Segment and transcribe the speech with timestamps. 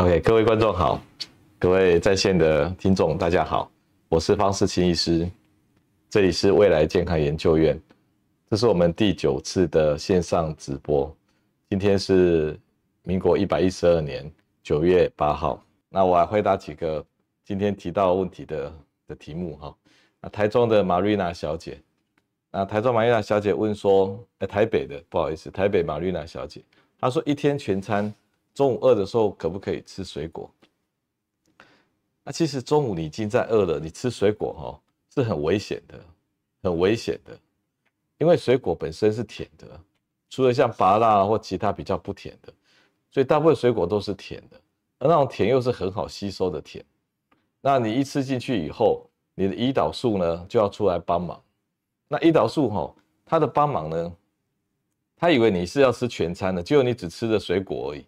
[0.00, 1.02] OK，各位观众好，
[1.58, 3.68] 各位在线的听众大家好，
[4.08, 5.28] 我是方世清医师，
[6.08, 7.76] 这里是未来健康研究院，
[8.48, 11.12] 这是我们第九次的线上直播，
[11.68, 12.56] 今天是
[13.02, 14.30] 民国一百一十二年
[14.62, 17.04] 九月八号，那我来回答几个
[17.44, 18.72] 今天提到问题的
[19.08, 19.76] 的题目哈，
[20.20, 21.76] 那台中的玛瑞娜小姐，
[22.52, 26.62] 那台中玛瑞娜小姐问说，哎，台北的不好意思，台北玛瑞娜小姐，
[27.00, 28.14] 她说一天全餐。
[28.58, 30.52] 中午饿的时候可不可以吃水果？
[32.24, 34.80] 那其实中午你已经在饿了，你吃水果哈
[35.14, 35.96] 是很危险的，
[36.64, 37.38] 很危险的，
[38.18, 39.80] 因为水果本身是甜的，
[40.28, 42.52] 除了像芭乐或其他比较不甜的，
[43.12, 44.60] 所以大部分水果都是甜的，
[44.98, 46.84] 而那种甜又是很好吸收的甜。
[47.60, 51.40] 那你一吃进去以后，你的胰岛素呢就要出来帮忙。
[52.08, 52.92] 那胰岛素哈，
[53.24, 54.12] 它的帮忙呢，
[55.14, 58.04] 它以为你是要吃全餐的，结果你只吃了水果而已。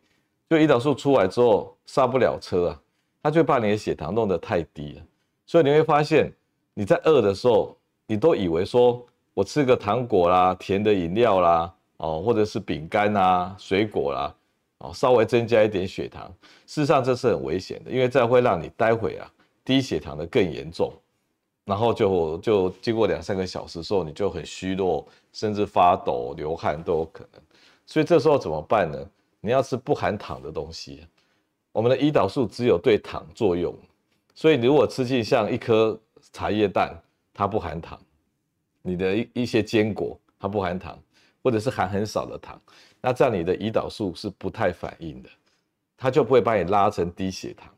[0.51, 2.81] 就胰岛素出来之后刹不了车啊，
[3.23, 5.03] 它就把你的血糖弄得太低了，
[5.47, 6.29] 所以你会发现
[6.75, 9.01] 你在饿的时候，你都以为说
[9.33, 14.34] 我吃个糖果啦、甜的饮料啦，哦，或者是饼干啊、水果啦，
[14.78, 16.27] 哦，稍微增加一点血糖，
[16.67, 19.31] 事实上这是很危险的，因为这会让你待会啊
[19.65, 20.93] 低血糖的更严重，
[21.65, 27.41] 然后就就经过两三个小时之后，你就很虚弱，甚至发抖、流汗都有可能，
[27.87, 28.98] 所以这时候怎么办呢？
[29.41, 31.07] 你要吃不含糖的东西，
[31.73, 33.75] 我们的胰岛素只有对糖作用，
[34.35, 35.99] 所以你如果吃进像一颗
[36.33, 36.95] 茶叶蛋，
[37.33, 37.99] 它不含糖；
[38.83, 40.99] 你的一一些坚果，它不含糖，
[41.43, 42.61] 或者是含很少的糖，
[43.01, 45.31] 那这样你的胰岛素是不太反应的，
[45.97, 47.73] 它就不会把你拉成低血糖。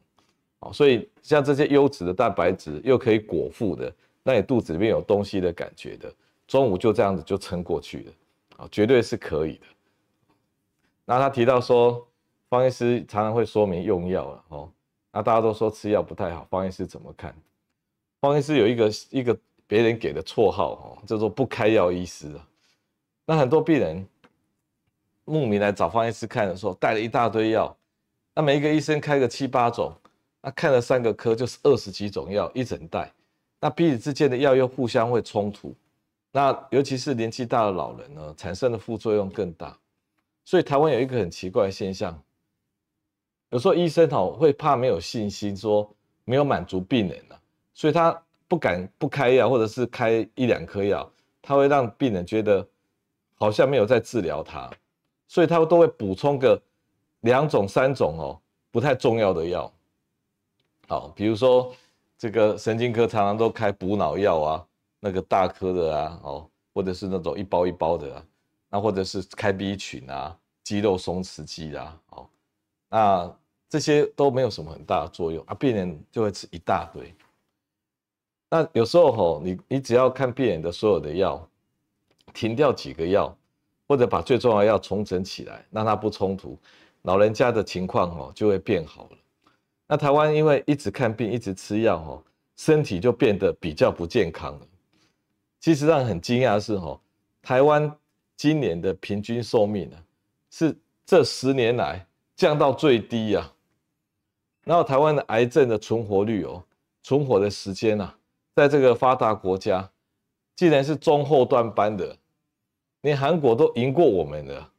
[0.60, 6.12] 哦，所以像这些优质的蛋白质又可以果腹的，那你肚子里面有东西的感觉的，
[6.46, 8.12] 中午就这样子就撑过去了，
[8.58, 9.66] 啊，绝对是可以的。
[11.04, 12.06] 那他提到说，
[12.48, 14.70] 方医师常常会说明用药了哦。
[15.12, 17.34] 那大家都说吃药不太好，方医师怎么看？
[18.20, 22.48] 方医师有一个一个别人给的绰号哦，叫做不开药医师啊。
[23.26, 24.06] 那很多病人
[25.24, 27.76] 慕名来找方医师看的时候，带了一大堆药。
[28.34, 29.92] 那每一个医生开个七八种，
[30.40, 33.12] 那看了三个科就是二十几种药一整袋。
[33.60, 35.74] 那彼此之间的药又互相会冲突。
[36.32, 39.76] 那尤其是年纪大的老人呢，产生的副作用更大。
[40.44, 42.20] 所以台湾有一个很奇怪的现象，
[43.50, 45.88] 有时候医生哦会怕没有信心，说
[46.24, 47.40] 没有满足病人了，
[47.72, 51.10] 所以他不敢不开药，或者是开一两颗药，
[51.40, 52.66] 他会让病人觉得
[53.34, 54.70] 好像没有在治疗他，
[55.28, 56.60] 所以他都会补充个
[57.20, 59.72] 两种三种哦不太重要的药，
[60.88, 61.72] 好，比如说
[62.18, 64.66] 这个神经科常常都开补脑药啊，
[64.98, 68.24] 那个大颗的啊，哦，或者是那种一包一包的啊。
[68.74, 70.34] 那或者是开 B 群啊，
[70.64, 72.26] 肌肉松弛剂啊，哦，
[72.88, 73.36] 那
[73.68, 77.14] 这些都没有什么很大的作用啊，病人就会吃一大堆。
[78.48, 81.46] 那有时候吼，你你只要看病人的所有的药，
[82.32, 83.36] 停掉几个药，
[83.86, 86.58] 或者把最重要的药重整起来，让它不冲突，
[87.02, 89.18] 老人家的情况吼就会变好了。
[89.86, 92.24] 那台湾因为一直看病，一直吃药吼，
[92.56, 94.66] 身体就变得比较不健康了。
[95.60, 96.98] 其实让人很惊讶的是吼，
[97.42, 97.94] 台湾。
[98.42, 99.96] 今年的平均寿命呢，
[100.50, 100.76] 是
[101.06, 102.04] 这十年来
[102.34, 103.54] 降到最低呀、啊。
[104.64, 106.60] 然后台湾的癌症的存活率哦，
[107.04, 108.18] 存活的时间啊，
[108.56, 109.88] 在这个发达国家，
[110.56, 112.16] 竟然是中后段班的，
[113.02, 114.70] 连韩国都赢过我们的。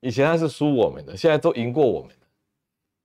[0.00, 2.10] 以前还是输我们的，现在都赢过我们。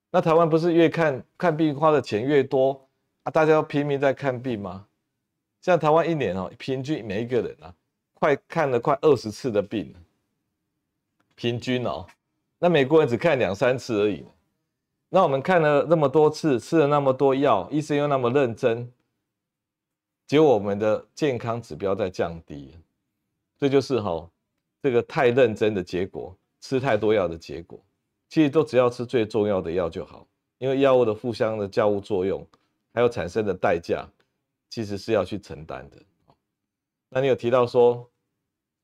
[0.10, 2.90] 那台湾不是越看看病花的钱越多
[3.22, 3.30] 啊？
[3.30, 4.88] 大家要拼命在看病吗？
[5.62, 7.72] 像台湾一年哦，平均每一个人啊。
[8.24, 9.94] 快看了快二十次的病，
[11.36, 12.08] 平均哦，
[12.58, 14.24] 那美国人只看两三次而已。
[15.10, 18.90] 那我们看了那么多次，吃了那么多药，医生又那么认真，
[20.26, 22.78] 结果我们的健康指标在降低，
[23.58, 24.26] 这就是哈
[24.82, 27.78] 这个太认真的结果，吃太多药的结果。
[28.30, 30.26] 其实都只要吃最重要的药就好，
[30.60, 32.48] 因为药物的互相的交互作用，
[32.94, 34.08] 还有产生的代价，
[34.70, 35.98] 其实是要去承担的。
[37.10, 38.10] 那你有提到说，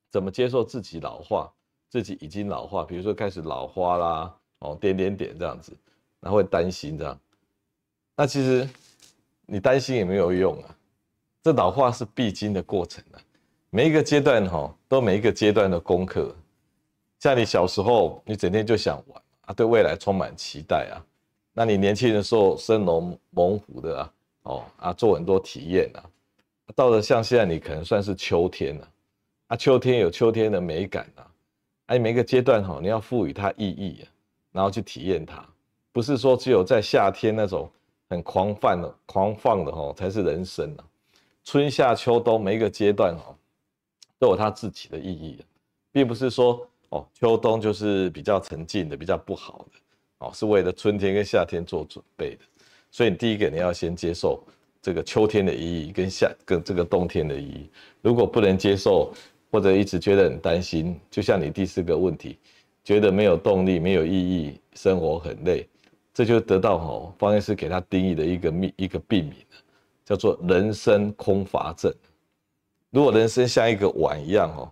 [0.10, 1.52] 怎么接受自己老化？
[1.90, 5.76] 自己已经老化，比如说开始老花啦，哦，点点点这样子，
[6.20, 7.20] 那会担心这样。
[8.16, 8.70] 那其实
[9.48, 10.76] 你担心也没有用啊，
[11.42, 13.18] 这老化是必经的过程啊。
[13.72, 16.32] 每一个阶段哈，都每一个阶段的功课。
[17.20, 21.02] 像你小时候，你整天就想玩啊，对未来充满期待啊。
[21.54, 24.14] 那你年轻的时候生龙猛虎的啊，
[24.44, 26.06] 哦啊，做很多体验啊。
[26.76, 28.84] 到了像现在，你可能算是秋天了。
[28.84, 28.90] 啊，
[29.50, 31.26] 啊秋天有秋天的美感啊，
[31.88, 34.06] 哎，每个阶段哈，你要赋予它意义，
[34.52, 35.44] 然后去体验它。
[35.92, 37.68] 不是说只有在夏天那种
[38.10, 40.86] 很狂放的狂放的吼才是人生啊。
[41.44, 43.36] 春夏秋冬每一个阶段吼
[44.20, 45.40] 都有它自己的意义，
[45.92, 49.80] 并不是说哦秋冬就是比较沉静的、比较不好的
[50.20, 52.42] 哦，是为了春天跟夏天做准备的。
[52.92, 54.44] 所以你第一个你要先接受
[54.80, 57.68] 这个秋天的意义跟夏跟这个冬天的意义。
[58.04, 59.12] 如果不能接受，
[59.52, 62.38] 或者一直觉得很担心，就像你第四个问题，
[62.84, 65.68] 觉得没有动力、没有意义，生活很累，
[66.14, 69.36] 这就得到哦方医师给他定义的一个病一个病名，
[70.06, 71.94] 叫做人生空乏症。
[72.92, 74.72] 如果人生像一个碗一样哦，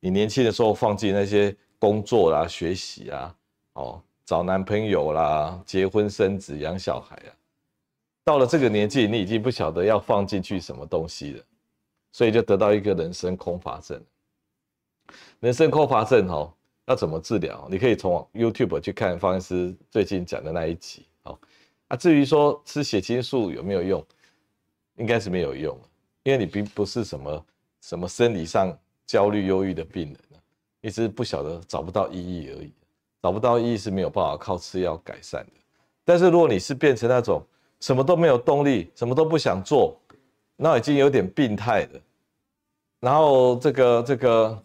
[0.00, 3.34] 你年轻的时候放弃那些工作啦、学习啊、
[3.74, 7.30] 哦找男朋友啦、结婚生子、养小孩啊，
[8.24, 11.42] 到了这个年纪，你已经不晓得要放进去什么东西了，
[12.10, 14.02] 所以就得到一个人生空乏症。
[15.40, 16.52] 人生空乏症哦，
[16.86, 17.68] 要怎么治疗？
[17.70, 21.38] 你可以从 YouTube 去看方医师最近讲的那一集哦。
[21.88, 24.04] 啊，至于说吃血清素有没有用，
[24.96, 25.78] 应该是没有用，
[26.22, 27.46] 因为你并不是什么
[27.82, 28.74] 什么生理上
[29.06, 30.18] 焦虑、忧郁的病人，
[30.80, 32.72] 你只是不晓得找不到意义而已。
[33.22, 35.52] 找不到意义是没有办法靠吃药改善的。
[36.04, 37.42] 但是如果你是变成那种
[37.80, 39.94] 什么都没有动力、什么都不想做，
[40.56, 42.00] 那已经有点病态了。
[43.00, 44.64] 然后这个这个。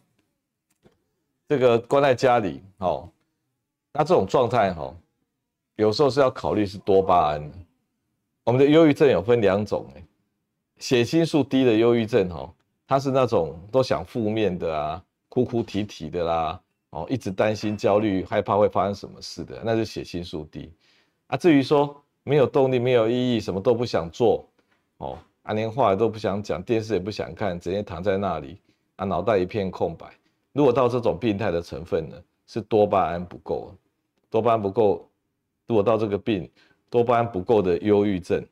[1.50, 3.10] 这个关在家里，哦，
[3.92, 4.96] 那这种状态，哈，
[5.78, 7.52] 有时候是要考虑是多巴胺。
[8.44, 10.04] 我们的忧郁症有分两种，哎，
[10.78, 12.54] 血清素低的忧郁症，哈，
[12.86, 16.62] 它是那种都想负面的啊，哭哭啼啼的啦，
[16.92, 20.72] 哦，一直担心、焦虑、害怕会发生什么事的，那是血清素低。
[21.26, 24.48] 啊，至于说没有动力、没有意义、什么都不想做，
[24.98, 28.62] 哦，啊，连话都不想讲，电视也不想看，整天躺在那里，
[28.98, 30.06] 啊，脑袋一片空白。
[30.52, 33.74] 如果到这种病态的成分呢，是多巴胺不够，
[34.30, 35.10] 多巴胺不够。
[35.68, 36.50] 如果到这个病，
[36.90, 38.44] 多巴胺不够的忧郁症，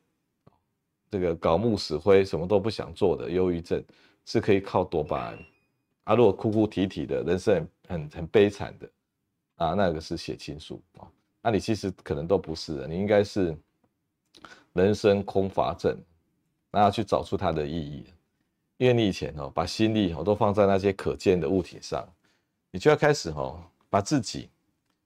[1.09, 3.83] 这个槁木死灰，什么都不想做的忧郁症，
[4.25, 5.39] 是可以靠多巴胺。
[6.03, 7.55] 啊，如果哭哭啼啼的，人生
[7.87, 8.89] 很很很悲惨的，
[9.55, 11.09] 啊，那个是血清素啊。
[11.41, 13.57] 那你其实可能都不是的，你应该是
[14.73, 15.97] 人生空乏症，
[16.71, 18.05] 那要去找出它的意义。
[18.77, 22.07] 因为你以前哦，把心力哦都放在那些可见的物体上，
[22.71, 23.59] 你就要开始哦，
[23.89, 24.49] 把自己，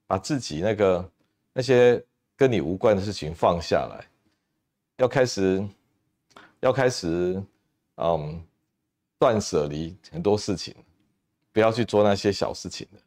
[0.06, 1.10] 把自己那个
[1.52, 2.02] 那些
[2.36, 4.06] 跟你无关的事情放下来，
[4.98, 5.66] 要开始，
[6.60, 7.42] 要开始，
[7.96, 8.44] 嗯，
[9.18, 10.74] 断舍离很多事情，
[11.50, 13.00] 不要去做那些小事情了。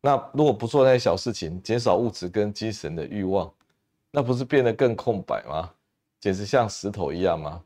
[0.00, 3.52] 那如果不做那些小事情，减少物质跟精神的欲望，
[4.12, 5.72] 那不是变得更空白吗？
[6.20, 7.62] 简直像石头一样吗？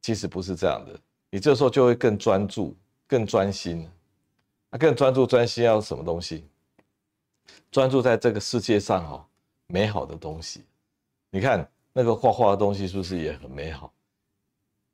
[0.00, 0.98] 其实不是这样的。
[1.34, 2.76] 你这时候就会更专注、
[3.08, 3.88] 更专心。
[4.70, 6.44] 那更专注、专心要什么东西？
[7.70, 9.26] 专注在这个世界上哈，
[9.66, 10.62] 美好的东西。
[11.30, 13.90] 你看那个画画的东西是不是也很美好？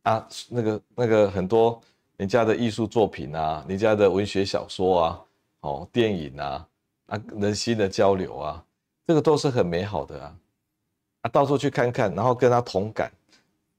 [0.05, 1.81] 啊，那个那个很多
[2.17, 5.25] 人家的艺术作品啊，人家的文学小说啊，
[5.63, 6.69] 哦，电影啊，
[7.07, 8.65] 啊，人心的交流啊，
[9.09, 10.39] 这个都是很美好的啊。
[11.23, 13.11] 啊，到处去看看，然后跟他同感。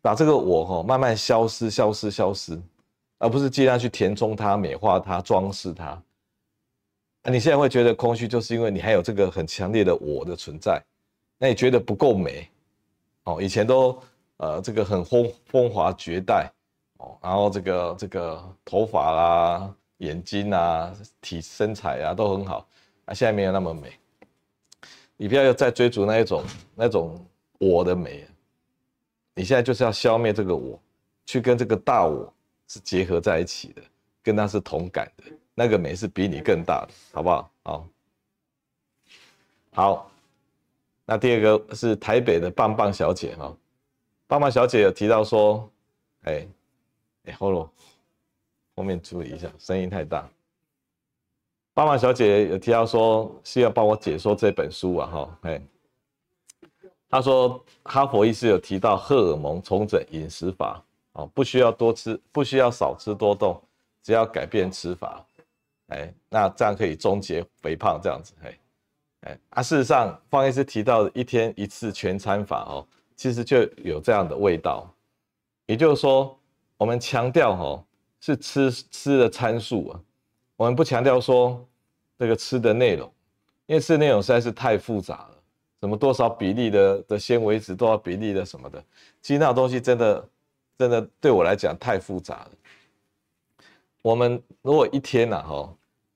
[0.01, 2.59] 把这个我哈慢慢消失、消失、消失，
[3.17, 6.01] 而不是尽量去填充它、美化它、装饰它。
[7.21, 10.81] 那你现在会觉得空虚，就是因为你还有这个很强烈的我的存在，
[11.37, 12.49] 那你觉得不够美
[13.23, 13.41] 哦。
[13.41, 14.01] 以前都
[14.37, 16.49] 呃这个很风风华绝代
[16.97, 22.65] 哦，然后这个这个头发啦、眼睛啊、体身材啊都很好，
[23.03, 23.91] 啊现在没有那么美。
[25.17, 27.19] 你不要再追逐那一种那种
[27.59, 28.25] 我的美。
[29.35, 30.77] 你现在就是要消灭这个我，
[31.25, 32.33] 去跟这个大我
[32.67, 33.81] 是结合在一起的，
[34.21, 35.23] 跟它是同感的，
[35.55, 37.51] 那个美是比你更大的，好不好？
[37.63, 37.87] 好，
[39.73, 40.11] 好。
[41.05, 43.55] 那第二个是台北的棒棒小姐哈，
[44.27, 45.71] 棒棒小姐有提到说，
[46.23, 46.47] 哎，
[47.25, 47.67] 哎，后面
[48.75, 50.29] 后面注意一下，声音太大。
[51.73, 55.61] 棒棒小姐有提到说，需要帮我解说这本书啊，哈，哎。
[57.09, 60.79] 他说，哈佛医师有提到荷尔蒙重整饮食法，
[61.13, 63.59] 哦，不需要多吃，不需要少吃多动，
[64.03, 65.25] 只要改变吃法，
[65.87, 68.59] 哎，那这样可以终结肥胖，这样子，哎，
[69.21, 72.85] 哎，啊，事实上，方医师提到的一天一次全餐法，哦，
[73.15, 74.87] 其实就有这样的味道，
[75.65, 76.37] 也就是说，
[76.77, 77.83] 我们强调，哦，
[78.21, 79.99] 是吃吃的参数啊，
[80.55, 81.65] 我们不强调说
[82.19, 83.11] 这个吃的内容，
[83.65, 85.38] 因为吃内容实在是太复杂了。
[85.81, 88.83] 什么多少比例的的纤维质，多少比例的什么的，
[89.21, 90.29] 其实那东西真的
[90.77, 92.51] 真的对我来讲太复杂了。
[94.01, 95.73] 我们如果一天呐，哈，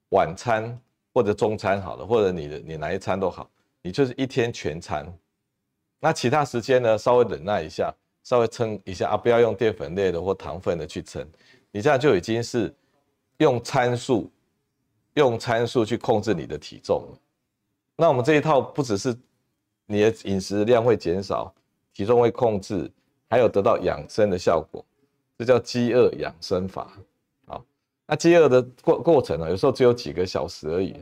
[0.09, 0.77] 晚餐
[1.13, 3.49] 或者中餐好了，或者你的你哪一餐都好，
[3.81, 5.05] 你就是一天全餐，
[5.99, 7.93] 那其他时间呢，稍微忍耐一下，
[8.23, 11.25] 稍微撑一下啊，不要用淀粉类的或糖分的去撑，
[11.71, 12.73] 你这样就已经是
[13.37, 14.31] 用参数，
[15.15, 17.19] 用参数去控制你的体重了。
[17.95, 19.15] 那我们这一套不只是
[19.85, 21.53] 你的饮食量会减少，
[21.93, 22.89] 体重会控制，
[23.29, 24.83] 还有得到养生的效果，
[25.37, 26.91] 这叫饥饿养生法。
[27.45, 27.63] 好，
[28.05, 30.95] 那饥饿的过过程呢，有时候只有几个小时而已。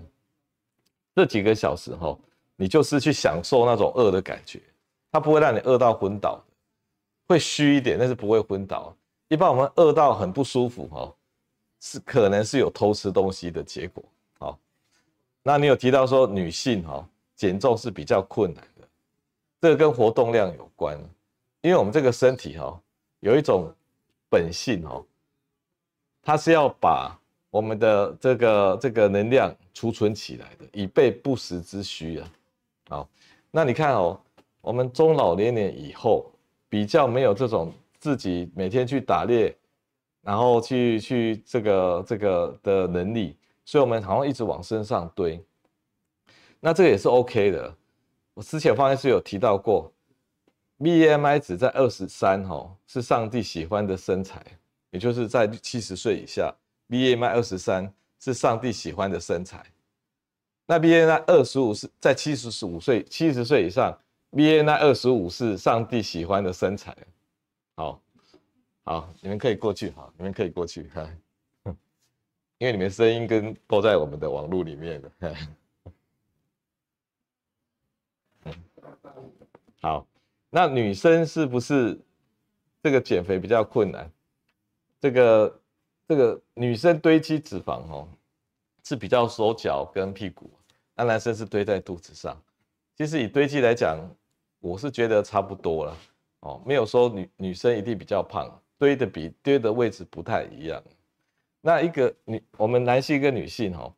[1.13, 2.17] 这几个小时哈，
[2.55, 4.61] 你就是去享受那种饿的感觉，
[5.11, 6.41] 它不会让你饿到昏倒，
[7.27, 8.95] 会虚一点，但是不会昏倒。
[9.27, 11.13] 一般我们饿到很不舒服哈，
[11.79, 14.03] 是可能是有偷吃东西的结果。
[14.39, 14.57] 好，
[15.43, 18.63] 那你有提到说女性哈减重是比较困难，
[19.61, 20.99] 这个跟活动量有关，
[21.61, 22.77] 因为我们这个身体哈
[23.21, 23.73] 有一种
[24.27, 25.05] 本性哦，
[26.21, 27.17] 它是要把。
[27.51, 32.31] 我们的这个这个能量储存起来的，以备不时之需啊。
[32.87, 33.09] 好，
[33.51, 34.17] 那你看哦，
[34.61, 36.31] 我们中老年人以后
[36.69, 39.53] 比较没有这种自己每天去打猎，
[40.21, 45.37] 然后去去这个这个的能力，所以我们好像一直往身上堆。
[46.61, 47.75] 那这个也是 OK 的。
[48.41, 49.91] 之前方医师有提到过
[50.79, 54.43] ，BMI 值在二十三哈，是上帝喜欢的身材，
[54.89, 56.53] 也就是在七十岁以下。
[56.89, 59.65] BMI 二十三是上帝喜欢的身材，
[60.65, 63.97] 那 BMI 二十五是在七十五岁、七十岁以上
[64.31, 66.93] ，BMI 二十五是上帝喜欢的身材。
[67.77, 68.01] 好，
[68.83, 71.09] 好，你们可以过去，好，你们可以过去，哈，
[72.59, 75.35] 因为你们声音跟都在我们的网络里面的，
[79.81, 80.07] 好，
[80.49, 81.99] 那女生是不是
[82.81, 84.11] 这个减肥比较困难？
[84.99, 85.57] 这个。
[86.07, 88.05] 这个女生堆积脂肪哦，
[88.83, 90.51] 是比较手脚跟屁股，
[90.93, 92.37] 那男生是堆在肚子上。
[92.97, 93.97] 其实以堆积来讲，
[94.59, 95.97] 我是觉得差不多了
[96.41, 100.83] 哦，没有说女女生一定比较胖，堆的比堆的位置不太一样。
[101.61, 103.93] 那一个女，我们男性跟女性哦，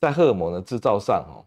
[0.00, 1.44] 在荷尔蒙的制造上哦，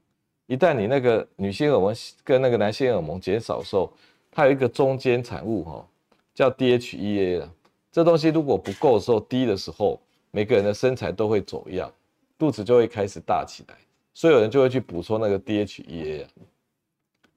[0.52, 3.90] 一旦你那个女性荷尔蒙跟那个男性荷尔蒙减少的时候，
[4.30, 5.88] 它有一个中间产物哈，
[6.34, 7.54] 叫 DHEA 了。
[7.90, 10.00] 这东西如果不够的时候，低的时候。
[10.34, 11.92] 每个人的身材都会走样，
[12.38, 13.76] 肚子就会开始大起来，
[14.14, 16.26] 所以有人就会去补充那个 DHEA，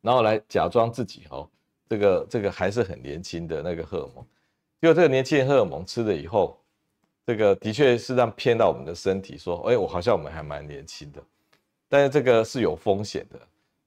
[0.01, 1.49] 然后来假装自己哦，
[1.89, 4.25] 这个这个还是很年轻的那个荷尔蒙。
[4.81, 6.57] 结果这个年轻人荷尔蒙吃了以后，
[7.27, 11.21] 这个的确是让骗到我们的身体，说，哎，我好像我们还蛮年轻的，
[11.89, 13.39] 但是这个是有风险的，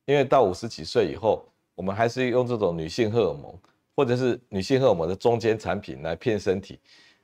[0.05, 3.53] 因为到五十几岁以后，我们还是用这种女性荷尔蒙
[3.95, 6.79] 或者是女性荷尔蒙的中间产品来骗身体。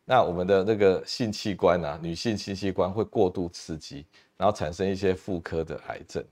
[0.05, 6.23] 那我们的那个性器官啊，女性性器官会过度刺激，然后产生一些妇科的癌症。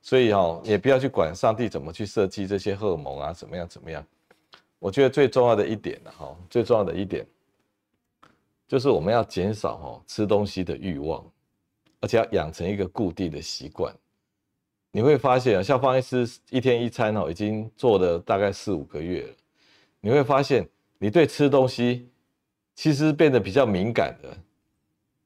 [0.00, 4.04] 所以哦，也不要去管上帝怎么去设计这些荷尔蒙啊，怎么样怎么样。
[4.78, 7.26] 我觉得最重要的一点呢，哈，最重要的一点
[8.68, 11.24] 就是我们要减少哦吃东西的欲望，
[12.04, 13.94] 而且要养成一个固定的习惯。
[14.92, 19.34] 你会发现啊，像方医师一天一餐哦，已经做了大概四五个月了。
[20.00, 20.68] 你会发现，
[20.98, 22.08] 你对吃东西。
[22.76, 24.36] 其实变得比较敏感的，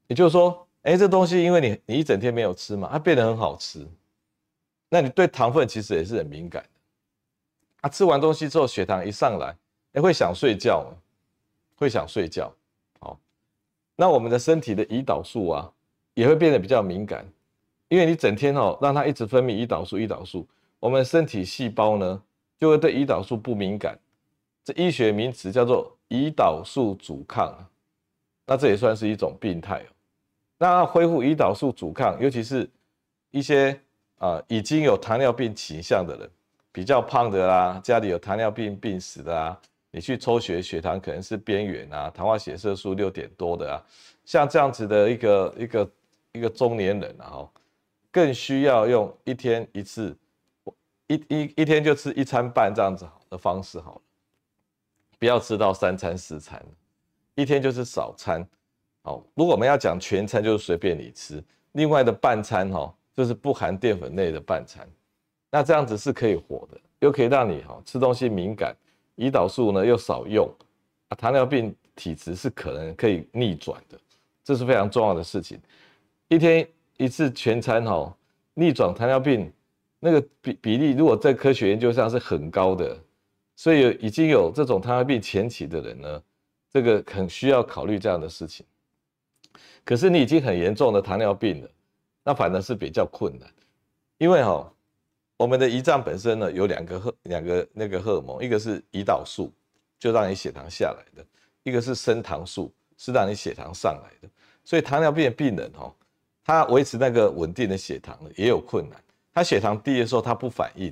[0.07, 3.89] 也就是说，哎，这东西因为你你一整天没有吃嘛，它变得很好吃。
[4.91, 6.69] 那你对糖分其实也是很敏感的。
[7.81, 9.57] 啊，吃完东西之后血糖一上来，
[9.95, 10.93] 哎，会想睡觉，
[11.75, 12.55] 会想睡觉。
[13.01, 13.19] 好，
[13.97, 15.73] 那我们的身体的胰岛素啊，
[16.19, 17.25] 也会变得比较敏感，
[17.89, 20.47] 因为你整天哦让它一直分泌胰岛素，胰岛素，
[20.81, 22.23] 我们身体细胞呢
[22.59, 23.99] 就会对胰岛素不敏感。
[24.65, 25.95] 这医学名词叫做。
[26.11, 27.55] 胰岛素阻抗，
[28.47, 29.93] 那这也算是一种病态哦。
[30.57, 32.67] 那恢复胰岛素阻抗，尤其是
[33.31, 33.79] 一些
[34.17, 36.31] 啊、已经有糖尿病倾向的人，
[36.73, 39.61] 比较胖的啦，家里有糖尿病病史的啊，
[39.91, 43.77] 你去抽血血糖可能是边缘啊，糖化血色素六点多的啊，
[44.25, 45.87] 像这样子的一个一个
[46.33, 47.49] 一个中年人啊，
[48.11, 50.17] 更需要用一天一次，
[51.07, 54.01] 一一一天就吃一餐半这样子的方式好了。
[55.19, 56.65] 不要吃到三餐四餐，
[57.35, 58.47] 一天就是少餐。
[59.03, 61.43] 好，如果我们要讲全餐，就是随便你吃。
[61.73, 64.87] 另外的半餐哈，就是不含淀粉类的半餐。
[65.51, 68.77] 那这样子是可以活的，又可以让你哈吃东西敏感，
[69.17, 70.49] 胰岛素呢又少用
[71.09, 71.17] 啊。
[71.17, 73.99] 糖尿病体质是可能可以逆转的，
[74.45, 75.59] 这是非常重要的事情。
[76.29, 76.67] 一天
[76.97, 78.17] 一次全餐哈，
[78.55, 79.51] 逆转糖尿病
[79.99, 82.97] 那个比比例，如果在科学研究上是很高的。
[83.57, 86.23] 所以已经有这种糖尿病前期的人呢，
[86.73, 88.65] 这个很需要考虑这样的事情。
[89.85, 91.71] 可是你已经很严重的糖尿病了，
[92.23, 93.51] 那反而是比较困难，
[94.19, 94.73] 因为哈，
[95.37, 99.53] 我们的胰脏本身呢有两个荷两个那个荷尔蒙，一个是胰岛素，
[99.99, 101.27] 就让你血糖下来的；
[101.65, 104.29] 一个是升糖素，是让你血糖上来的。
[104.63, 105.93] 所以糖尿病的病人哦，
[106.49, 108.99] 他维持那个稳定的血糖也有困难。
[109.35, 110.91] 他血糖低的时候他不反应，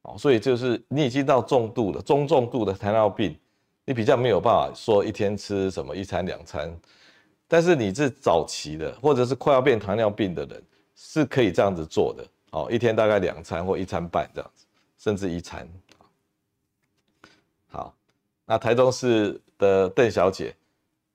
[0.00, 3.38] 哦，所以就是你已经到重度的中重度的糖尿病，
[3.84, 6.74] 你比较没有办法说一天吃什么一餐两餐。
[7.46, 10.62] 但是你是早期的，或者是快要变糖尿病的人，
[10.96, 12.26] 是可以这样子做的。
[12.52, 14.64] 哦，一天大概两餐或一餐半这样子，
[14.96, 15.68] 甚至一餐。
[17.68, 17.94] 好，
[18.46, 20.56] 那台中市的邓小姐，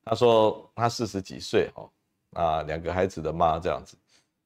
[0.06, 1.90] 她说她四十几岁，哦，
[2.36, 3.98] 啊，两个孩子的妈这样子，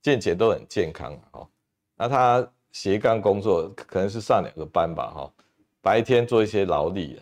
[0.01, 1.47] 健检都很健康，哦，
[1.95, 5.33] 那他斜杠工作可能是上两个班吧，哈，
[5.81, 7.19] 白天做一些劳力，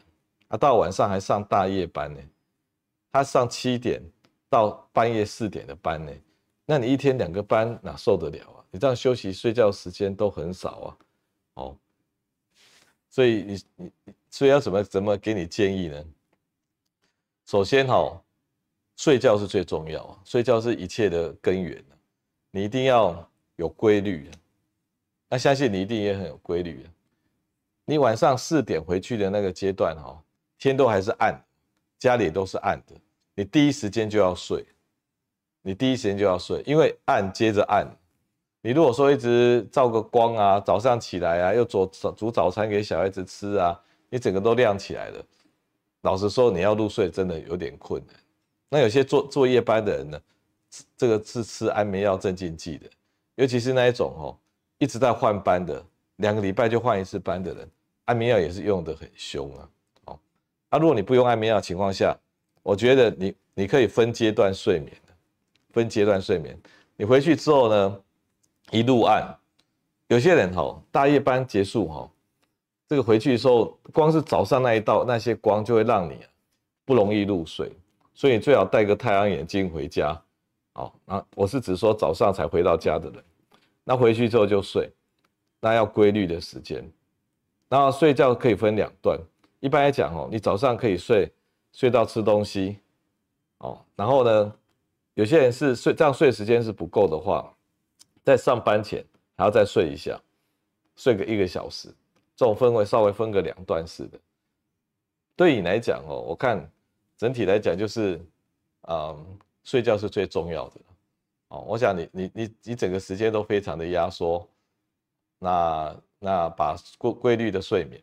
[0.50, 2.20] 啊，到晚上还上大夜班呢，
[3.12, 4.02] 他上七点
[4.50, 6.12] 到半夜四点的班呢，
[6.66, 8.64] 那你一天两个班哪受得了啊？
[8.70, 10.98] 你这样休息睡觉时间都很少啊，
[11.54, 11.78] 哦，
[13.10, 13.92] 所以你你
[14.30, 16.06] 所以要怎么怎么给你建议呢？
[17.46, 18.22] 首先哈，
[18.98, 21.82] 睡觉是最重要啊，睡觉是一切的根源，
[22.50, 24.30] 你一定要有规律，
[25.30, 26.84] 那相信你一定也很有规律。
[27.86, 30.20] 你晚上四点回去的那个阶段哈，
[30.58, 31.40] 天都还是暗，
[32.00, 32.96] 家里都是暗的，
[33.36, 34.66] 你第一时间就要睡，
[35.62, 37.88] 你第一时间就要睡，因为暗接着暗。
[38.62, 45.24] 你如果说一直照个光啊，早上起来啊，又做煮早餐给小孩子吃啊，你整个都亮起来了。
[46.02, 48.16] 老实说，你要入睡真的有点困难。
[48.70, 50.22] 那有些做做夜班的人呢，
[50.98, 52.90] 这个是吃安眠药镇静剂的，
[53.36, 54.38] 尤其是那一种哦，
[54.78, 55.84] 一直在换班的，
[56.18, 57.70] 两个礼拜就换一次班的人，
[58.06, 59.70] 安眠药也是用得很凶啊。
[60.06, 60.20] 哦，
[60.70, 62.18] 啊，如果你不用安眠药情况下，
[62.62, 65.14] 我觉得你你可以分阶段睡眠的，
[65.72, 66.60] 分阶段睡眠。
[66.98, 68.02] 你回去之后呢，
[68.72, 69.34] 一路暗，
[70.08, 72.12] 有些人吼大夜班结束吼，
[72.90, 76.18] 这个回去的时候，光是早上那一道那些光就会让你
[76.84, 77.72] 不容易入睡，
[78.18, 80.20] 所以最好戴个太阳眼镜回家。
[80.74, 83.24] 哦，那我是指说早上才回到家的人，
[83.84, 84.92] 那回去之后就睡，
[85.60, 86.84] 那要规律的时间。
[87.70, 89.20] 然后睡觉可以分两段，
[89.60, 91.32] 一般来讲哦，你早上可以睡
[91.72, 92.80] 睡到吃东西，
[93.60, 94.56] 哦，然后呢，
[95.14, 97.54] 有些人是睡这样睡时间是不够的话。
[98.24, 99.06] 在上班前
[99.38, 100.20] 还要再睡一下，
[100.96, 101.88] 睡个一个小时，
[102.36, 104.20] 这种分为稍微分个两段式的。
[105.36, 106.68] 对你来讲哦，我看
[107.18, 108.22] 整体来讲就是，
[108.88, 110.82] 嗯，睡觉是最重要的。
[111.50, 114.48] 哦，我想你你你你整个时间都非常的压缩，
[115.40, 118.02] 那那把规规律的睡眠，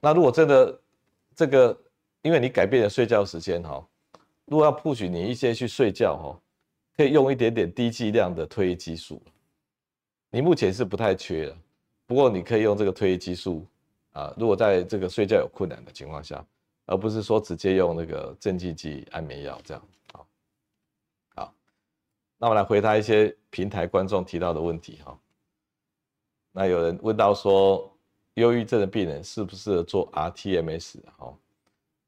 [0.00, 0.80] 那如果真的
[1.36, 1.78] 这个，
[2.22, 3.86] 因为你改变了睡觉时间哈，
[4.46, 6.40] 如果要 push 你一些去睡觉哈。
[6.96, 9.20] 可以用一点点低剂量的褪黑激素，
[10.30, 11.56] 你目前是不太缺的，
[12.06, 13.66] 不过你可以用这个褪黑激素
[14.12, 16.46] 啊，如果在这个睡觉有困难的情况下，
[16.86, 19.82] 而不是说直接用那个镇静剂、安眠药这样。
[20.12, 20.26] 好，
[21.34, 21.54] 好，
[22.38, 25.18] 那我来回答一些平台观众提到的问题哈。
[26.52, 27.90] 那有人问到说，
[28.34, 31.00] 忧郁症的病人适不适合做 rTMS？
[31.16, 31.34] 哈，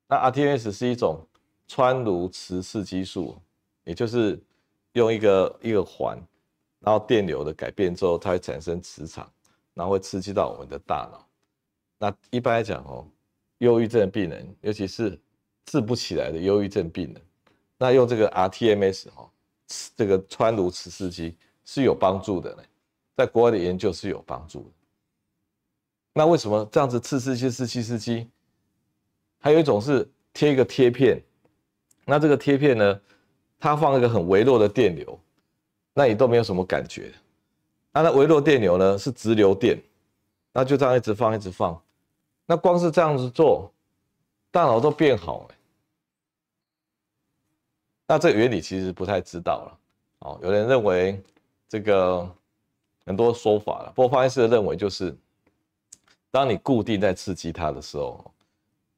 [0.07, 1.27] 那 rTMS 是一种
[1.67, 3.37] 川颅磁刺激素，
[3.85, 4.41] 也就是。
[4.97, 6.19] 用一个一个环，
[6.81, 9.31] 然后电流的改变之后，它会产生磁场，
[9.75, 11.29] 然后会刺激到我们的大脑。
[11.99, 13.07] 那一般来讲哦，
[13.59, 15.19] 忧郁症病人，尤其是
[15.64, 17.23] 治不起来的忧郁症病人，
[17.79, 19.29] 那用这个 rTMS 哦，
[19.97, 22.62] 这个川颅磁刺激是有帮助的呢，
[23.16, 24.71] 在国外的研究是有帮助的。
[26.12, 28.29] 那为什么这样子刺刺激刺激刺激？
[29.38, 31.23] 还有一种是贴一个贴片，
[32.05, 33.01] 那这个贴片呢？
[33.59, 35.19] 它放一个很微弱的电流，
[35.95, 37.11] 那你都没有什么感觉。
[37.90, 39.83] 那那微弱电流呢，是直流电，
[40.53, 41.83] 那就这样一直放一直放。
[42.46, 43.70] 那光是这样子做，
[44.50, 45.54] 大脑都变好了。
[48.06, 49.78] 那这个原理其实不太知道了。
[50.20, 51.20] 哦，有人认为
[51.68, 52.32] 这个
[53.04, 55.12] 很多说法了，不过方医师认为就是，
[56.30, 58.32] 当你固定在刺激它的时候，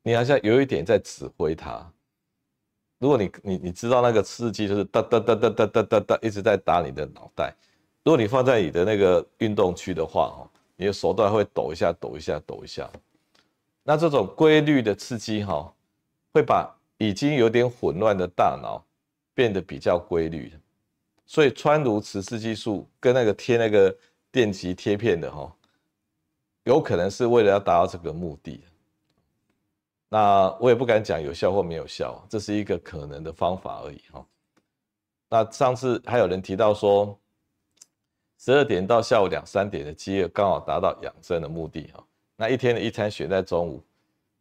[0.03, 1.91] 你好像有一点在指挥它。
[2.99, 7.55] 如果你你你知道那个刺激就是哒哒哒哒哒哒哒哒一直在打你的脑袋，
[8.05, 12.91] 如果你放在你的那个运动区的话，哦，你的手段会抖一下抖一下抖一下。
[13.89, 15.73] 那这种规律的刺激，哈，
[16.35, 18.85] 会把已经有点混乱的大脑
[19.33, 20.53] 变得比较规律。
[21.25, 23.97] 所以川颅磁刺激素跟那个贴那个
[24.31, 25.51] 电极贴片的，哈，
[26.65, 28.63] 有可能是为了要达到这个目的。
[30.11, 34.27] 那我也不敢讲有效或没有效，这是一个可能的方法而已哈。
[35.31, 37.19] 那上次还有人提到说，
[38.39, 42.05] 十二点到下午两三点的饥饿刚好达到养生的目的哈。
[42.41, 43.83] 那一天的一餐选在中午，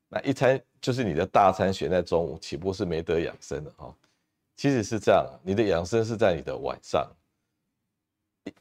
[0.08, 3.92] 那一餐就是你的大餐选在中午，岂不是没得养生的哈？
[4.56, 7.10] 其实是这样，你的养生是在你的晚上。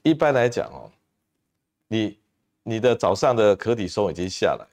[0.03, 0.91] 一般来讲哦，
[1.87, 2.19] 你
[2.63, 4.69] 你的早上的可体松已经下来了，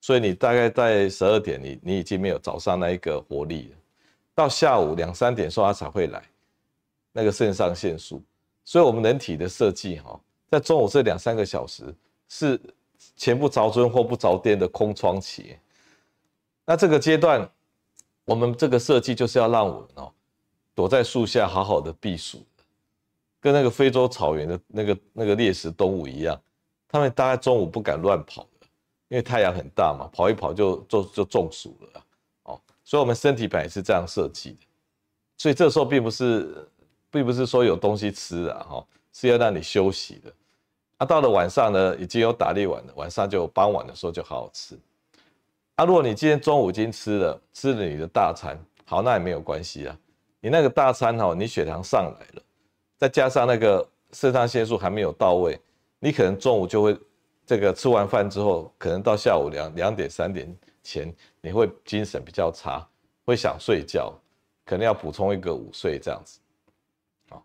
[0.00, 3.76] 所以你大概在十二点，你你已经没有早上那一个活力了。
[4.34, 6.22] 到下午两三点时候它才会来
[7.12, 8.22] 那个肾上腺素。
[8.64, 10.18] 所以，我们人体的设计哈，
[10.50, 11.94] 在中午这两三个小时
[12.30, 12.58] 是。
[13.16, 15.56] 前不着村后不着店的空窗期，
[16.64, 17.50] 那这个阶段，
[18.24, 20.12] 我们这个设计就是要让我们哦，
[20.74, 22.44] 躲在树下好好的避暑，
[23.40, 26.40] 跟那个非洲草原的那个那个猎食动物一样，
[26.88, 28.66] 他们大概中午不敢乱跑的，
[29.08, 32.04] 因为太阳很大嘛，跑一跑就就就中暑了
[32.44, 32.60] 哦。
[32.84, 34.58] 所以，我们身体本来是这样设计的，
[35.36, 36.68] 所以这时候并不是
[37.10, 40.32] 并不是说有东西吃啊，哈，是要让你休息的。
[41.00, 44.78] 啊，到了晚上呢，已经有打猎完了，晚上就傍晚的时候就好好吃。
[45.76, 49.98] 啊，如果你今天中午已经吃了，吃了你的大餐，好，那也没有关系啊。
[50.40, 52.42] 你那个大餐哈，你血糖上来了，
[52.98, 55.58] 再加上那个肾上腺素还没有到位，
[56.00, 56.94] 你可能中午就会
[57.46, 61.10] 这个吃完饭之后，可能到下午两两点三点前，
[61.40, 62.86] 你会精神比较差，
[63.24, 64.12] 会想睡觉，
[64.66, 66.40] 可能要补充一个午睡这样子。
[67.30, 67.42] 好，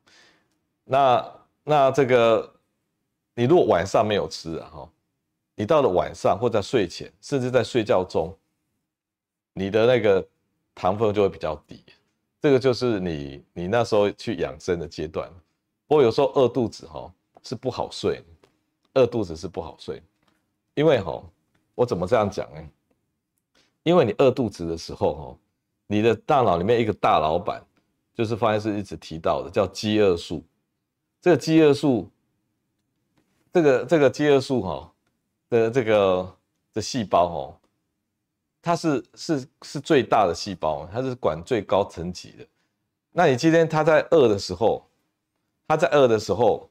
[0.83, 2.51] 那那这个。
[3.37, 4.89] 你如果晚上没有吃啊，哈，
[5.55, 8.33] 你到了晚上或在睡前，甚至在睡觉中，
[9.53, 10.25] 你的那个
[10.73, 11.83] 糖分就会比较低。
[12.39, 15.29] 这个就是你你那时候去养生的阶段。
[15.85, 18.23] 不过有时候饿肚子哈是不好睡，
[18.93, 20.01] 饿肚子是不好睡，
[20.73, 21.21] 因为哈，
[21.75, 22.69] 我怎么这样讲呢？
[23.83, 25.37] 因为你饿肚子的时候哈，
[25.87, 27.61] 你的大脑里面一个大老板，
[28.13, 30.41] 就是方医师一直提到的，叫饥饿素。
[31.19, 32.09] 这个饥饿素。
[33.55, 34.91] 这个这个饥饿素哈
[35.49, 36.35] 的这个
[36.73, 37.57] 的细胞哈，
[38.61, 42.45] 它是是是最大的细胞，它是管最高层级的。
[43.13, 44.85] 那你今天它在饿的时候，
[45.69, 46.69] 它在饿的时候，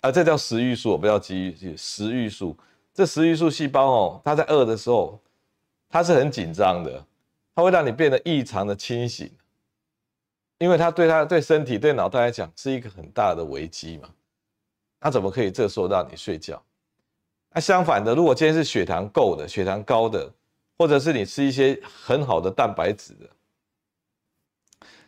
[0.00, 2.56] 啊，这叫食欲素，不要饥欲素，食欲素。
[2.92, 5.16] 这食欲素细胞哦，它在饿的时候，
[5.88, 7.06] 它是很紧张的，
[7.54, 9.30] 它会让你变得异常的清醒，
[10.58, 14.08] 因为它对它对身体对脑袋来讲是一个很大的危机嘛。
[15.00, 16.62] 那怎么可以这时候让你睡觉？
[17.52, 20.30] 那相反的，如果今天是血糖够的、血糖高的，
[20.76, 23.28] 或者是你吃一些很好的蛋白质的，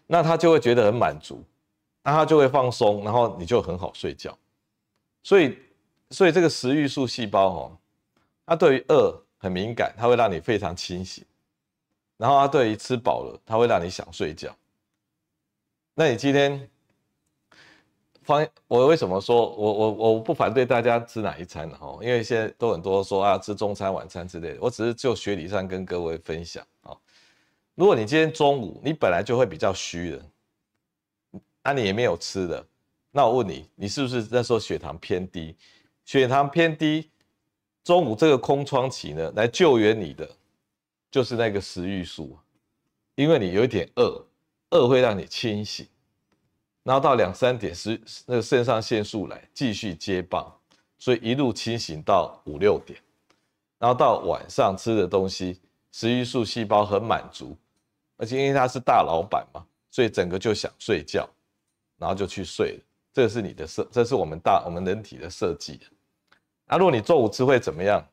[0.06, 1.44] 那他就会觉得很满足，
[2.02, 4.36] 那他就会放松，然后你就很好睡觉。
[5.22, 5.56] 所以，
[6.10, 7.78] 所以这个食欲素细胞哦，
[8.46, 11.24] 它对于饿很敏感，它会让你非常清醒。
[12.16, 14.52] 然后它对于吃饱了，它会让你想睡觉。
[15.94, 16.68] 那你今天？
[18.24, 21.98] 方，我为什么说我我我不反对大家吃哪一餐哈？
[22.00, 24.58] 因为现在都很多说啊，吃中餐、晚餐之类的。
[24.60, 26.96] 我只是就学理上跟各位分享啊。
[27.74, 32.64] 如果你今天中午你本来就会比较虚的，那你也没有吃的，
[33.10, 35.54] 那我问你，你是不是那时候血糖偏低？
[36.04, 37.10] 血糖偏低，
[37.84, 40.28] 中午这个空窗期呢，来救援你的
[41.10, 42.36] 就是那个食欲素，
[43.14, 44.24] 因为你有一点饿，
[44.70, 45.86] 饿会让你清醒。
[46.84, 50.52] 然后到两三点时，那个肾上腺素来继续接棒，
[50.98, 52.98] 所以一路清醒到五六点，
[53.78, 55.60] 然后到晚上吃的东西，
[55.92, 57.56] 食欲素细胞很满足，
[58.16, 61.28] 而且因为他是大老板嘛，所以整个就想睡觉，
[61.98, 62.80] 然后就去睡了。
[63.12, 65.80] 这是你的设，这是我们大我们人体的设计。
[66.66, 68.04] 那如果你中午吃会怎么样？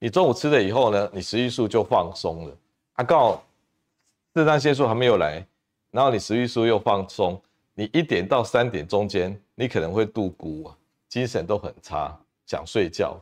[0.00, 2.56] 你中午吃了以后呢，你食欲素就放松了，
[2.94, 3.44] 啊，刚好
[4.34, 5.46] 肾上腺素还没有来，
[5.92, 7.40] 然后你食欲素又放松。
[7.74, 10.76] 你一点到三点中间，你可能会度孤啊，
[11.08, 12.14] 精神都很差，
[12.46, 13.18] 想睡觉。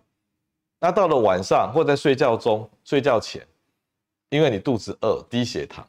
[0.80, 3.46] 那到了晚上或在睡觉中、睡觉前，
[4.30, 5.86] 因为你肚子饿、低血糖，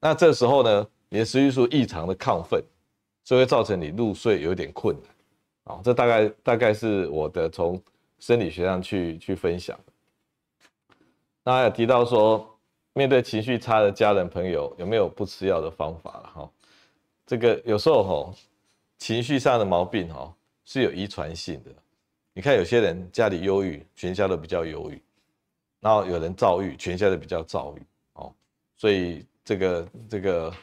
[0.00, 2.62] 那这时候呢，你的食欲素异常的亢奋，
[3.24, 5.74] 所以会造成你入睡有点困难。
[5.74, 7.82] 啊，这大概大概是我的从
[8.20, 9.78] 生理学上去去分享。
[11.42, 12.58] 那还有提到说，
[12.92, 16.50] 面对情绪差的家人朋友，有没有不吃药的方法了哈？
[17.26, 18.34] 这个有时候吼，
[18.98, 20.32] 情绪上的毛病吼
[20.64, 21.70] 是有遗传性的。
[22.32, 24.96] 你看有些人家里忧郁，全家都比较忧郁；
[25.80, 27.82] 然后有人躁郁，全家都比较躁郁。
[28.12, 28.32] 哦，
[28.76, 30.54] 所以这个这个，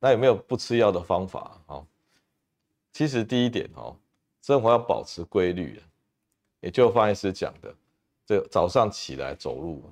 [0.00, 1.60] 那有没有不吃药的方法？
[1.66, 1.86] 哦，
[2.92, 3.96] 其实第一点哦，
[4.42, 5.80] 生活要保持规律，
[6.60, 7.74] 也就方医师讲的，
[8.26, 9.84] 这早上起来走路，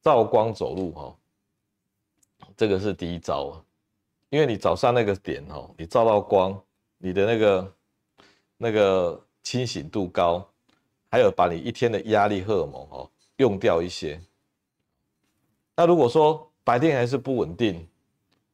[0.00, 1.16] 照光走路哈，
[2.56, 3.64] 这个是第一招啊。
[4.32, 6.58] 因为你早上那个点哦，你照到光，
[6.96, 7.74] 你的那个
[8.56, 10.42] 那个清醒度高，
[11.10, 14.18] 还有把你一天的压力荷尔蒙哦用掉一些。
[15.76, 17.86] 那如果说白天还是不稳定，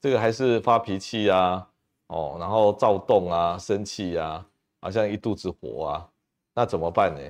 [0.01, 1.65] 这个还是发脾气啊，
[2.09, 4.45] 哦，然后躁动啊，生气啊，
[4.81, 6.11] 好像一肚子火啊，
[6.55, 7.21] 那怎么办呢？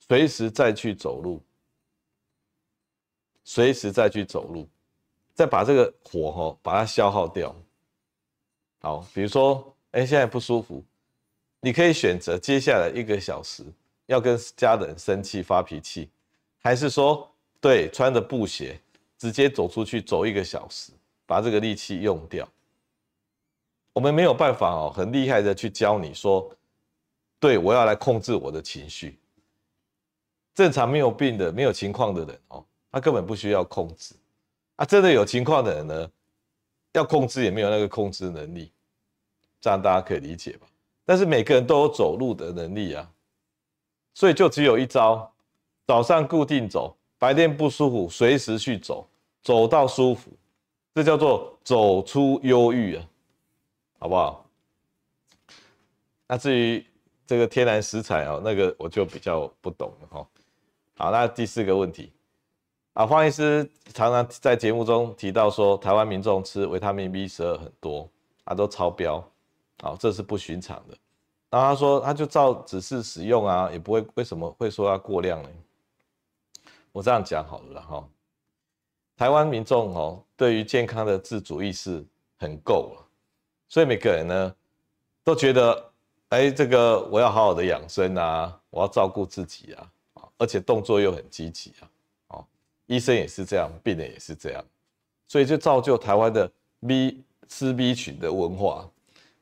[0.00, 1.40] 随时再去走路，
[3.44, 4.68] 随时再去走路，
[5.40, 7.56] 再把这个火哈把它消耗掉。
[8.82, 10.84] 好，比如说，哎，现在不舒服，
[11.60, 13.64] 你可以选择接下来一个小时
[14.04, 16.10] 要跟家人生气发脾气，
[16.58, 17.26] 还是说，
[17.58, 18.78] 对，穿着布鞋
[19.16, 20.92] 直接走出去走一个小时，
[21.24, 22.46] 把这个力气用掉。
[23.94, 26.54] 我们没有办法哦，很厉害的去教你说，
[27.38, 29.18] 对，我要来控制我的情绪。
[30.54, 34.14] 正常没有病的、没有情况的人哦，他根本不需要控制。
[34.80, 36.10] 啊，真的有情况的人呢，
[36.94, 38.72] 要控制也没有那个控制能力，
[39.60, 40.66] 这样大家可以理解吧？
[41.04, 43.06] 但是每个人都有走路的能力啊，
[44.14, 45.30] 所以就只有一招：
[45.86, 49.06] 早上固定走，白天不舒服随时去走，
[49.42, 50.32] 走到舒服，
[50.94, 53.06] 这叫做走出忧郁啊，
[53.98, 54.46] 好不好？
[56.26, 56.86] 那至于
[57.26, 60.26] 这个天然食材哦，那个我就比较不懂了哈。
[60.96, 62.10] 好，那第四个问题，
[62.94, 68.08] 啊，方医师常常在节目中提到说，台湾民众吃维他命 B 十二很多，
[68.44, 69.22] 啊，都超标，
[69.80, 70.96] 好，这是不寻常的。
[71.50, 75.48] 然后他说，他就照指示使用啊，也不会为什么会说要过量呢？
[76.92, 78.08] 我这样讲好了哈，
[79.16, 82.04] 台湾民众哦，对于健康的自主意识
[82.38, 83.06] 很够了，
[83.68, 84.54] 所以每个人呢
[85.22, 85.90] 都觉得，
[86.30, 89.88] 哎，这个我要好好的养生啊，我要照顾自己啊。
[90.38, 91.84] 而且动作又很积极啊，
[92.90, 94.64] 医生也是这样，病人也是这样，
[95.28, 96.50] 所以就造就台湾的
[96.84, 98.90] B 吃 B 群的文化，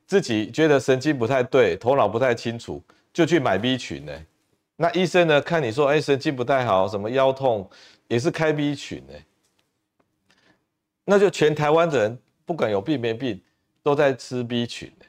[0.05, 2.79] 自己觉得神经不太对，头脑不太清楚，
[3.11, 4.13] 就去买 B 群呢。
[4.75, 7.67] 那医生呢，看你说，哎，神经不太好，什么腰痛，
[8.07, 9.13] 也是开 B 群呢。
[11.05, 13.41] 那就全台湾的人，不管有病没病，
[13.81, 15.05] 都在吃 B 群呢。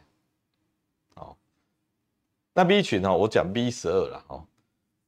[1.15, 1.37] 好，
[2.55, 4.47] 那 B 群哦，我讲 B 十二了哦。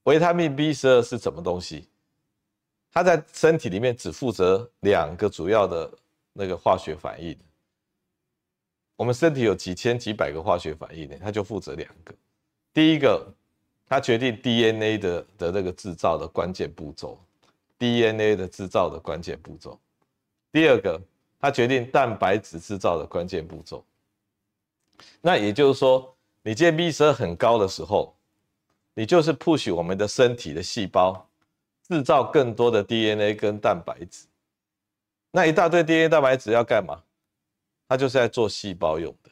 [0.02, 1.88] 维他命 B 十二是什么东西？
[2.92, 5.90] 它在身体里面只负责两个主要的
[6.32, 7.36] 那个化学反应。
[8.96, 12.14] 我们身体有几千几百个化学反应呢，它就负责两个。
[12.72, 13.26] 第一个，
[13.88, 17.18] 它决定 DNA 的的那个制造的关键步骤
[17.78, 19.78] ，DNA 的制造的关键步骤。
[20.52, 21.00] 第二个，
[21.40, 23.84] 它决定蛋白质制造的关键步骤。
[25.20, 28.14] 那也就是说，你这 B 十二很高的时候。
[28.94, 31.26] 你就是 push 我们的身体的细胞
[31.88, 34.26] 制造更多的 DNA 跟蛋白质，
[35.30, 37.02] 那一大堆 DNA 蛋白质要干嘛？
[37.88, 39.30] 它就是在做细胞用的。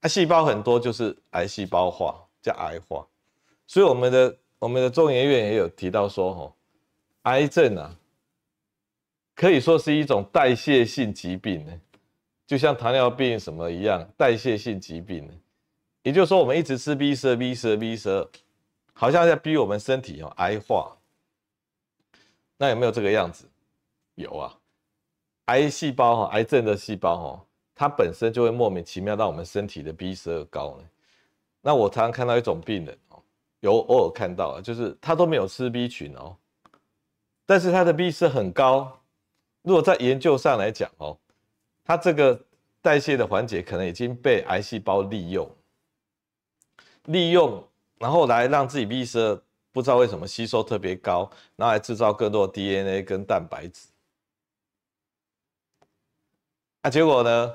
[0.00, 3.06] 那细胞很多就是癌细胞化，叫癌化。
[3.66, 6.56] 所以我们的我们的中研院也有提到说，吼，
[7.22, 7.96] 癌症啊，
[9.34, 11.80] 可以说是一种代谢性疾病呢，
[12.46, 15.32] 就像糖尿病什么一样，代谢性疾病呢。
[16.02, 18.28] 也就是说，我们一直吃 B 十二、B 十二、B 十二。
[18.92, 20.96] 好像在逼我们身体哦癌化，
[22.56, 23.48] 那有没有这个样子？
[24.14, 24.54] 有啊，
[25.46, 30.84] 癌细胞哈，癌症的细胞哈，它本身就会莫名其妙让我们身体的 B 十二高呢。
[31.60, 33.20] 那我常常看到一种病人哦，
[33.60, 36.36] 有偶尔看到，就是他都没有吃 B 群哦，
[37.44, 39.00] 但是他的 B 是很高。
[39.62, 41.18] 如果在研究上来讲哦，
[41.84, 42.40] 他这个
[42.80, 45.50] 代谢的环节可能已经被癌细胞利用，
[47.04, 47.62] 利用。
[47.96, 49.42] 然后来让自己 B 十二
[49.74, 53.88] 不知道为什么吸收特别高，然后来制造更多的 DNA 跟蛋白质。
[56.80, 57.54] 那结果呢？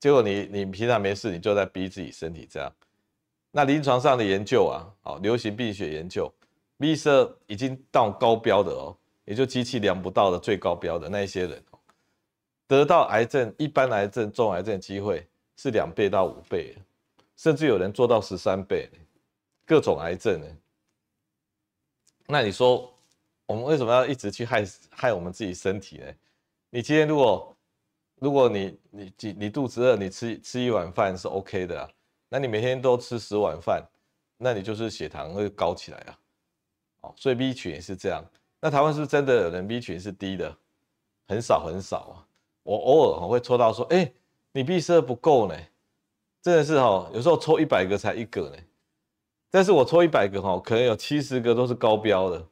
[0.00, 2.72] 结果你你平常没事，你就在逼自己身体这样。
[3.50, 6.32] 那临床上的研究啊，哦，流行病学研究
[6.78, 11.62] ，B 十二已经到高标的哦，也就机器量不到的最高标的那一些人，
[12.66, 15.26] 得到癌症，一般癌症、重癌症的机会
[15.56, 16.76] 是两倍到五倍，
[17.36, 18.88] 甚至有人做到十三倍。
[19.66, 20.46] 各种癌症呢？
[22.30, 22.92] 那你说
[23.46, 26.04] 我们为什么要一直去害害我们自己身体呢？
[26.68, 27.56] 你今天如果
[28.16, 31.88] 如果你你你你肚子饿，你吃吃一碗饭是 OK 的啊。
[32.28, 33.82] 那你每天都吃十碗饭，
[34.36, 36.18] 那你就是血糖会高起来啊。
[37.00, 38.22] 哦，所以 B 群也是这样。
[38.60, 40.54] 那台湾是不是真的有人 B 群是低的？
[41.28, 42.28] 很少很少啊。
[42.62, 44.12] 我偶尔我会抽到说，哎，
[44.52, 45.56] 你 B 十二不够呢，
[46.42, 48.56] 真的是哈，有时候抽一百个才一个呢。
[49.50, 52.46] 但是我抽一百个哈，可能有七十个都是高标的，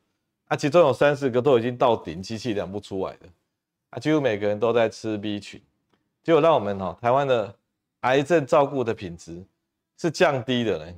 [0.48, 3.28] 啊，其中有三十个都已经到顶，机器量不出来的，
[3.90, 5.62] 啊，几乎每个人都在吃 B 群，
[6.22, 7.54] 结果让我们哈台湾的
[8.00, 9.44] 癌症照顾的品质
[9.98, 10.94] 是降低的呢。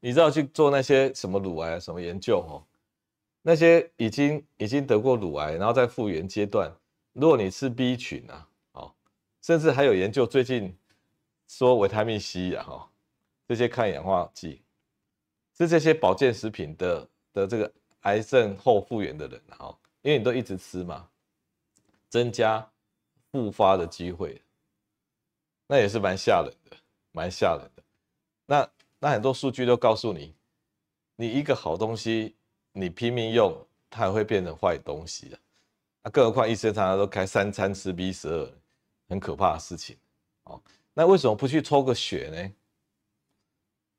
[0.00, 2.64] 你知道去做那些什么乳癌什么研究哦，
[3.42, 6.72] 那些已经已经得过乳癌，然后在复原阶段，
[7.12, 8.92] 如果你吃 B 群啊，哦，
[9.42, 10.74] 甚至还有研究最近
[11.46, 12.88] 说维他命 C 啊，哈，
[13.46, 14.61] 这些抗氧化剂，
[15.56, 21.08] 是这些保健食品的的这个癌症后复原的人哈，因为你都一直吃嘛，
[22.08, 22.68] 增加
[23.30, 24.40] 复发的机会。
[25.66, 26.76] 那也是蛮吓人的，
[27.12, 27.82] 蛮吓人的。
[28.44, 30.34] 那那很多数据都告诉你，
[31.16, 32.34] 你一个好东西，
[32.72, 33.56] 你拼命用，
[33.88, 35.38] 它还会变成坏东西啊。
[36.02, 38.52] 那更何况医生常常都开三餐吃 B 十二，
[39.08, 39.96] 很可怕的事情。
[40.44, 40.60] 哦，
[40.92, 42.52] 那为什么不去抽个血呢？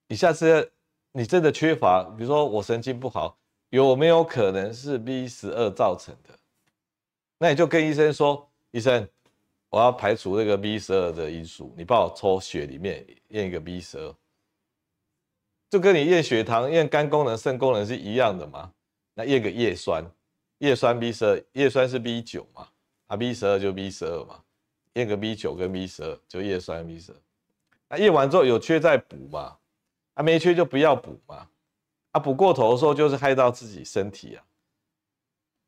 [0.07, 0.71] 你下次
[1.13, 3.37] 你真的缺乏，比如说我神经不好，
[3.69, 6.37] 有没有可能是 B 十二造成的？
[7.37, 9.07] 那你就跟医生说，医生。
[9.69, 14.15] 我要排除这个 B 十二的因素，你帮我抽血里面验一个 B 十二，
[15.67, 18.71] 就跟你验血糖、验肝功能、肾功能是一样的嘛？
[19.15, 20.05] 那验个叶酸，
[20.59, 22.67] 叶酸 B 十二，叶酸是 B 九嘛？
[23.07, 24.39] 啊，B 十二就 B 十二嘛？
[24.93, 27.17] 验个 B 九跟 B 十二，就叶酸 B 十二。
[27.89, 29.57] 那验完之后有缺再补嘛？
[30.13, 31.49] 啊，没缺就不要补嘛？
[32.11, 34.43] 啊，补过头的时候就是害到自己身体啊。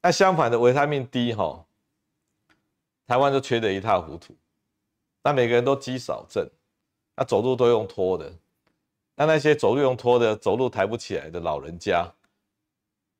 [0.01, 1.65] 那相反的维他命 D 哈。
[3.07, 4.35] 台湾就缺得一塌糊涂，
[5.21, 6.49] 那每个人都肌少症，
[7.15, 8.33] 那走路都用拖的，
[9.13, 12.11] 那那些走路用拖的、走路抬不起来的老人家，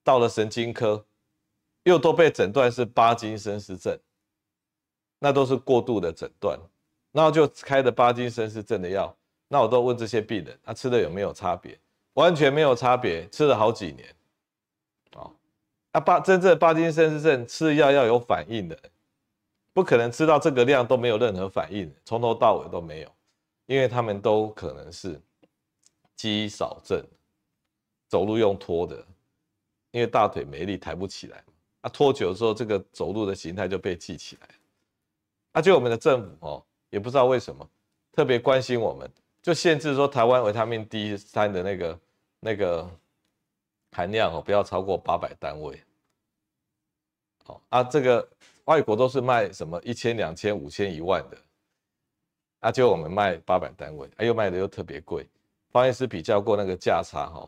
[0.04, 1.06] 到了神经科，
[1.84, 4.00] 又都被诊断是巴金森氏症，
[5.20, 6.60] 那都是过度的诊断，
[7.12, 9.16] 然后就开的巴金森氏症的药，
[9.56, 11.80] 那我都问这些病人，他吃的有没有差别？
[12.16, 14.14] 完全没有差别，吃了好几年，
[15.16, 15.32] 啊，
[15.94, 18.78] 那巴真正的巴金森氏症吃药要有反应的。
[19.72, 23.10] 不可能吃到这个量都没有任何反应，从头到尾都没有，
[23.66, 25.18] 因为他们都可能是
[26.18, 27.02] 肌少症，
[28.10, 28.98] 走路用拖的，
[29.92, 31.42] 因为大腿没力抬不起来，
[31.80, 34.50] 啊，拖久之后这个走路的形态就被记起来，
[35.54, 37.66] 啊，就我们的政府哦，也不知道为什么
[38.12, 39.10] 特别关心我们，
[39.46, 42.00] 就限制说台湾维他命 D 三的那个
[42.40, 42.90] 那个
[43.92, 45.80] 含量哦，不要超过八百单位，
[47.46, 48.28] 哦啊，这个。
[48.66, 51.38] 外国都是卖什么一千、两千、五千、一万的，
[52.62, 55.30] 啊，就我们卖八百单位，哎，又卖的又特别贵。
[55.70, 57.48] 方医师比较过那个价差，哈，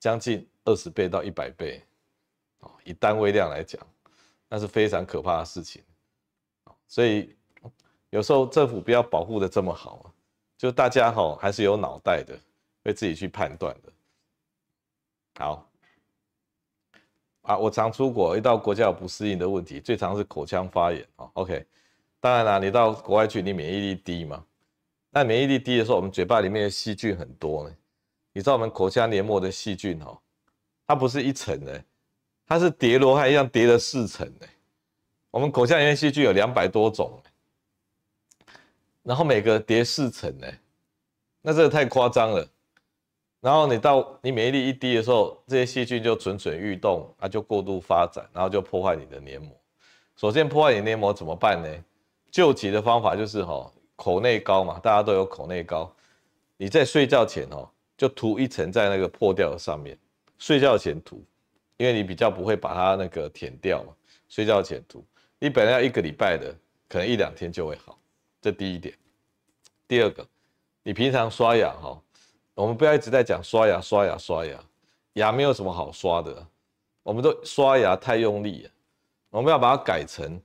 [0.00, 1.80] 将近二十倍到一百倍，
[2.58, 3.80] 哦，以单位量来讲，
[4.48, 5.80] 那是非常可怕的事情。
[6.88, 7.36] 所以
[8.10, 10.06] 有时候政府不要保护的这么好啊，
[10.56, 12.38] 就大家哈还是有脑袋的，
[12.84, 13.92] 会自己去判断的。
[15.38, 15.70] 好。
[17.42, 21.30] 啊，我常出国，一到国家有不适应的问题，最常是口腔发炎啊。
[21.34, 21.64] OK，
[22.18, 24.44] 当然啦，你到国外去，你免疫力低嘛。
[25.10, 27.76] 那免疫力低的时候，我们嘴巴里面的细菌很多呢。
[28.32, 30.20] 你知道我们口腔黏膜的细菌哈，
[30.88, 31.84] 它不是一层的，
[32.48, 34.48] 它是叠罗汉一样叠了四层的。
[35.30, 37.22] 我们口腔里面细菌有两百多种，
[39.06, 40.48] 然后每个叠四层呢，
[41.40, 42.44] 那这个太夸张了。
[43.40, 49.56] 然后你到你免疫力一低的时候，这些细菌就蠢蠢欲动，它就过度发展，然后就破坏你的黏膜。
[50.16, 51.68] 首先破坏你的黏膜怎么办呢？
[52.32, 55.94] 救急的方法就是哈，口内膏嘛，大家都有口内膏。
[56.56, 59.96] 你在睡觉前哦，就涂一层在那个破掉的上面，
[60.38, 61.24] 睡觉前涂，
[61.76, 63.94] 因为你比较不会把它那个舔掉嘛。
[64.28, 65.04] 睡觉前涂，
[65.38, 66.52] 你本来要一个礼拜的，
[66.88, 67.96] 可能一两天就会好。
[68.46, 68.94] 这第一点。
[69.88, 70.24] 第二个，
[70.84, 72.00] 你平常刷牙哈。
[72.54, 74.56] 我们不要一直在讲刷牙、刷牙、刷牙，
[75.14, 76.46] 牙没有什么好刷的，
[77.02, 78.70] 我们都刷牙太用力了。
[79.30, 80.40] 我们要把它改成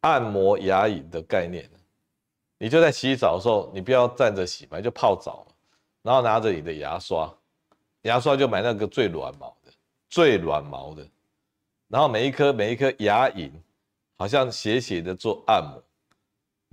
[0.00, 1.68] 按摩牙龈的概念。
[2.56, 5.46] 你就在洗澡的时候，你不要站着洗嘛，就泡澡，
[6.00, 7.30] 然后拿着你的牙刷，
[8.02, 9.70] 牙刷就买那个最软毛的、
[10.08, 11.06] 最软毛的，
[11.88, 13.50] 然后每一颗每一颗牙龈
[14.16, 15.82] 好像斜斜的做按摩，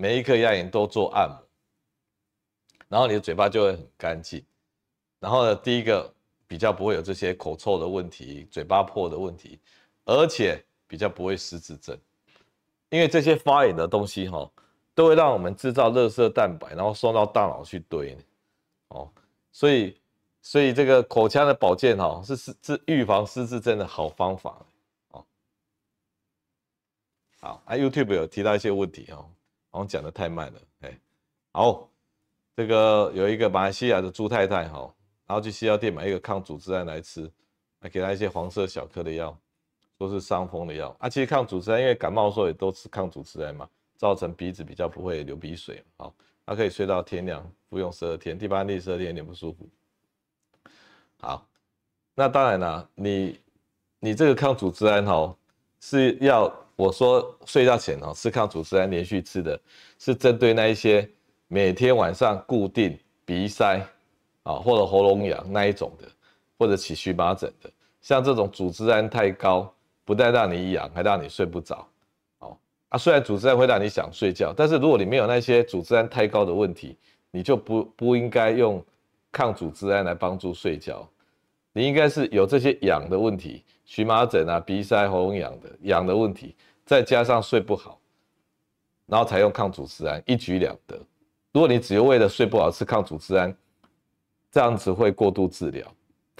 [0.02, 1.38] 每一颗牙龈都做按摩，
[2.88, 4.42] 然后你的嘴巴就会很干净。
[5.20, 6.10] 然后呢，第一个
[6.48, 9.60] 比较不会有这些口臭的问题、嘴巴破的问题，
[10.06, 12.00] 而且比较不会失智症，
[12.88, 14.50] 因为这些发炎的东西哈，
[14.96, 18.18] 都会让我们制造热色蛋白，然后送到大脑去堆，
[18.88, 19.12] 哦，
[19.52, 20.00] 所以
[20.42, 24.66] 所以这个口腔的保健哈，是是是预防失智症的好方法，
[25.10, 25.26] 哦，
[27.42, 29.30] 好，啊，YouTube 有提到一些问题哦，
[29.70, 31.00] 好像讲得太慢了，哎，
[31.52, 31.90] 好，
[32.56, 34.94] 这个有一个马来西亚的朱太太哈。
[35.28, 37.32] 然后去西药店买一个抗组织胺来吃，
[37.80, 39.38] 还给她一些黄色小颗的药，
[40.00, 41.08] 说是伤风的药啊。
[41.08, 45.84] 其实抗组织胺因为感冒的时候也都吃抗组织胺嘛，造成鼻子比较不会流鼻水。
[45.98, 46.12] 好，
[46.48, 49.70] 她可以睡到天亮，服用十二天，第八天、第十二天有点不舒服。
[51.20, 51.48] 好，
[52.16, 53.40] 那当然啦，你
[54.00, 55.38] 你这个抗组织胺哈
[55.80, 59.60] 是要我说睡觉前哦吃抗组织胺连续吃的，
[59.98, 61.06] 是针对那一些
[61.50, 63.86] 每天晚上固定鼻塞
[64.44, 66.08] 啊或者喉咙痒那一种的，
[66.58, 67.70] 或者起荨麻疹的，
[68.00, 69.70] 像这种组织胺太高，
[70.06, 71.86] 不但让你痒，还让你睡不着。
[72.40, 72.58] 哦
[72.88, 76.96] 啊，虽然组织胺会让你想睡觉，但是如果你没有那些组织胺太高的问题，
[77.30, 78.82] 你就不不应该用
[79.34, 81.06] 抗组织胺来帮助睡觉。
[81.74, 86.56] 你应该是有这些痒的问题，荨麻疹啊、鼻塞、喉咙痒的痒的问题，
[86.90, 88.02] 再加上睡不好，
[89.06, 90.98] 然后才用抗组织胺，一举两得。
[91.52, 93.56] 如果你只有为了睡不好吃抗组织胺，
[94.50, 95.88] 这样子会过度治疗。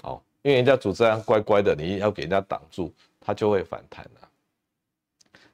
[0.02, 4.28] 哦，因为人家组织胺乖乖的，你要给人家挡住，它就会反弹了。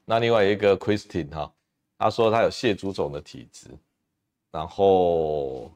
[0.06, 1.52] 那另外一个 Christine 哈，
[1.98, 3.68] 他说他有蟹足肿的体质，
[4.50, 5.70] 然后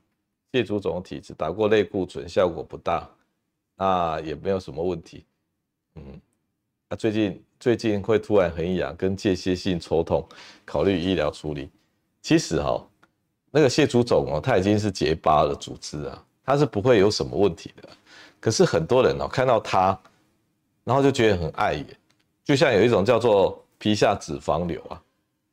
[0.51, 3.07] 蟹足肿的体质打过类固醇效果不大，
[3.77, 5.27] 那也没有什么问题，
[5.97, 6.19] 嗯，
[6.89, 10.27] 那最近最近会突然很痒跟间歇性抽痛，
[10.65, 11.71] 考虑医疗处理。
[12.21, 12.85] 其实哈，
[13.53, 17.89] 那个蟹足肿哦，它已经是结疤的组织啊，它是不会有什么问题的。
[18.41, 19.97] 可是很多人哦看到它，
[20.83, 21.87] 然后就觉得很碍眼，
[22.43, 23.63] 就像有一种叫做。
[23.83, 25.03] 皮下脂肪瘤啊，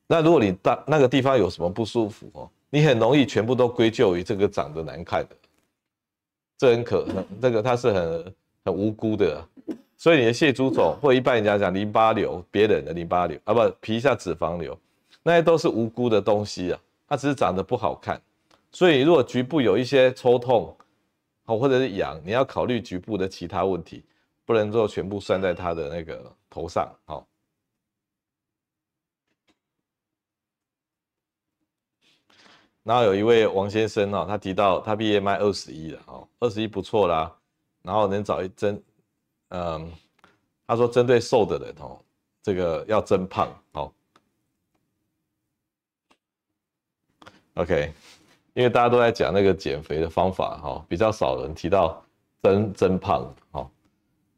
[0.05, 5.35] 那如果你大那个地方有什么不舒服哦，你很容易全部都归咎于这个长得难看的，
[6.57, 8.35] 这很可能，这个它是很
[8.65, 9.47] 很无辜的，
[9.97, 14.79] 所以你的蟹足肿或一般人家讲淋巴瘤，别人的淋巴瘤啊，不皮下脂肪瘤，
[15.23, 18.21] 那些都是无辜的东西啊，它只是长得不好看，
[18.71, 20.77] 所以如果局部有一些抽痛，
[21.45, 24.03] 好或者是痒，你要考虑局部的其他问题，
[24.45, 27.27] 不能说全部算在它的那个头上，好。
[32.83, 37.35] 然后有一位王先生哦，他提到他 BMI 二十一了哦，二十一不错啦。
[37.81, 38.81] 然后能找一针，
[39.49, 39.91] 嗯，
[40.65, 41.99] 他说针对瘦的人哦，
[42.43, 43.91] 这个要增胖哦。
[47.55, 47.91] OK，
[48.53, 52.03] 因为大家都在讲那个减肥的方法哈，比较少人提到
[52.41, 53.69] 增增胖哦。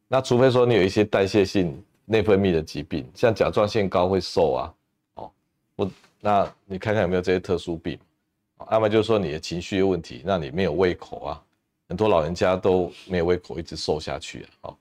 [0.07, 4.73] 那除非说你有一些代谢性内分泌的疾病，像甲状腺高会瘦啊，
[5.15, 5.31] 哦，
[5.75, 5.91] 我
[6.21, 7.99] 那你看看有没有这些特殊病。
[8.71, 11.43] 要么就是说你的情绪有问题，让你没有胃口啊，
[11.87, 14.75] 很多老人家都没有胃口，一直瘦下去啊。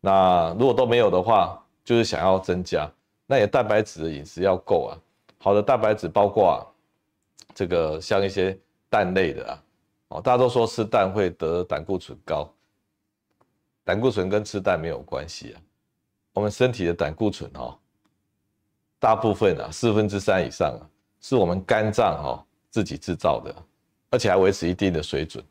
[0.00, 2.90] 那如果都没有的话，就是想要增加，
[3.26, 4.98] 那也蛋白质的饮食要够啊。
[5.38, 6.58] 好的蛋白质包括啊
[7.54, 9.62] 这个像一些蛋类的啊，
[10.08, 12.48] 哦，大家都说吃蛋会得胆固醇高，
[13.84, 15.60] 胆固醇跟吃蛋没有关系啊。
[16.34, 17.78] 我们身体的胆固醇哦，
[18.98, 20.82] 大部分啊四分之三以上啊，
[21.20, 22.44] 是我们肝脏哦。
[22.72, 23.52] 自己制造的，
[24.10, 25.44] 而且还维持一定的水准，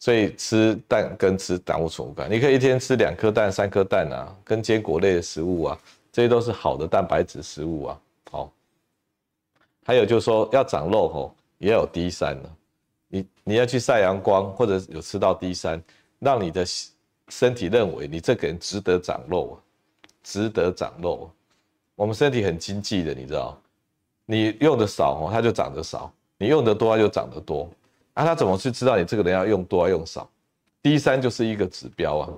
[0.00, 2.28] 所以吃蛋跟吃胆固醇无关。
[2.28, 5.78] 你可以一天吃两颗蛋、三颗蛋啊，跟坚果类的食物啊，
[6.10, 8.00] 这些都是好的蛋白质食物啊。
[8.30, 8.52] 好，
[9.84, 12.48] 还有就是说要长肉吼，也有 D 三呢。
[13.08, 15.82] 你你要去晒阳光，或者有吃到 D 三，
[16.18, 16.64] 让你的
[17.28, 19.60] 身体认为你这个人值得长肉，
[20.22, 21.30] 值得长肉。
[21.94, 23.60] 我们身体很经济的，你知道，
[24.24, 26.10] 你用的少哦，它就长得少。
[26.38, 27.68] 你用的多，它就长得多
[28.14, 28.24] 啊！
[28.24, 30.28] 他怎么去知道你这个人要用多，要用少
[30.82, 32.28] ？D 三就是一个指标啊。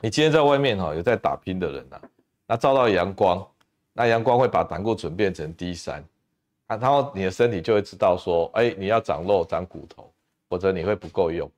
[0.00, 2.00] 你今天在外面哈，有在打拼的人呐，
[2.46, 3.46] 那照到阳光，
[3.92, 6.04] 那阳光会把胆固醇变成 D 三
[6.66, 10.10] 啊，然后你的身体就会知道说，哎，你要长肉、长骨头，
[10.48, 11.50] 或者你会不够用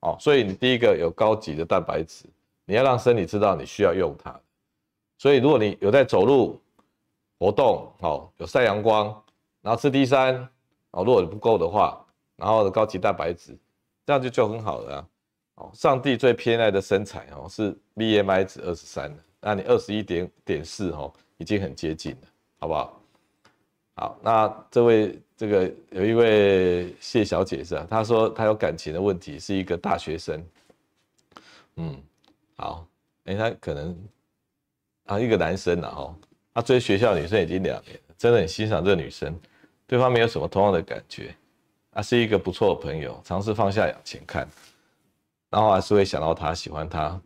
[0.00, 0.16] 哦。
[0.18, 2.24] 所以你第一个有高级的蛋白质，
[2.64, 4.34] 你要让身体知道你需要用它。
[5.18, 6.60] 所以如果你有在走路
[7.38, 9.06] 活动，好，有晒阳光，
[9.62, 10.48] 然后吃 D 三。
[10.92, 12.03] 哦，如果你不够的话，
[12.36, 13.56] 然后高级蛋白质，
[14.06, 15.08] 这样就就很好了啊。
[15.56, 22.28] 哦，上帝最偏爱的身材哦是 BMI 值二十三的，那你二十一点点四哦，已经很接近了，
[22.58, 23.00] 好不好？
[23.96, 27.86] 好，那这位这个有一位谢小姐是吧？
[27.88, 30.44] 她说她有感情的问题，是一个大学生。
[31.76, 32.02] 嗯，
[32.56, 32.84] 好，
[33.26, 33.96] 哎，他可能
[35.06, 36.16] 啊一个男生了哈，
[36.52, 39.32] 他追学校女生已经两年了，真的很欣赏这个女生。
[39.86, 41.32] 对方没有什么同样的感觉，
[41.94, 44.46] 啊，是一个不错的朋友，尝试放下往前看，
[45.48, 47.20] 然后还是会想到他，喜欢他。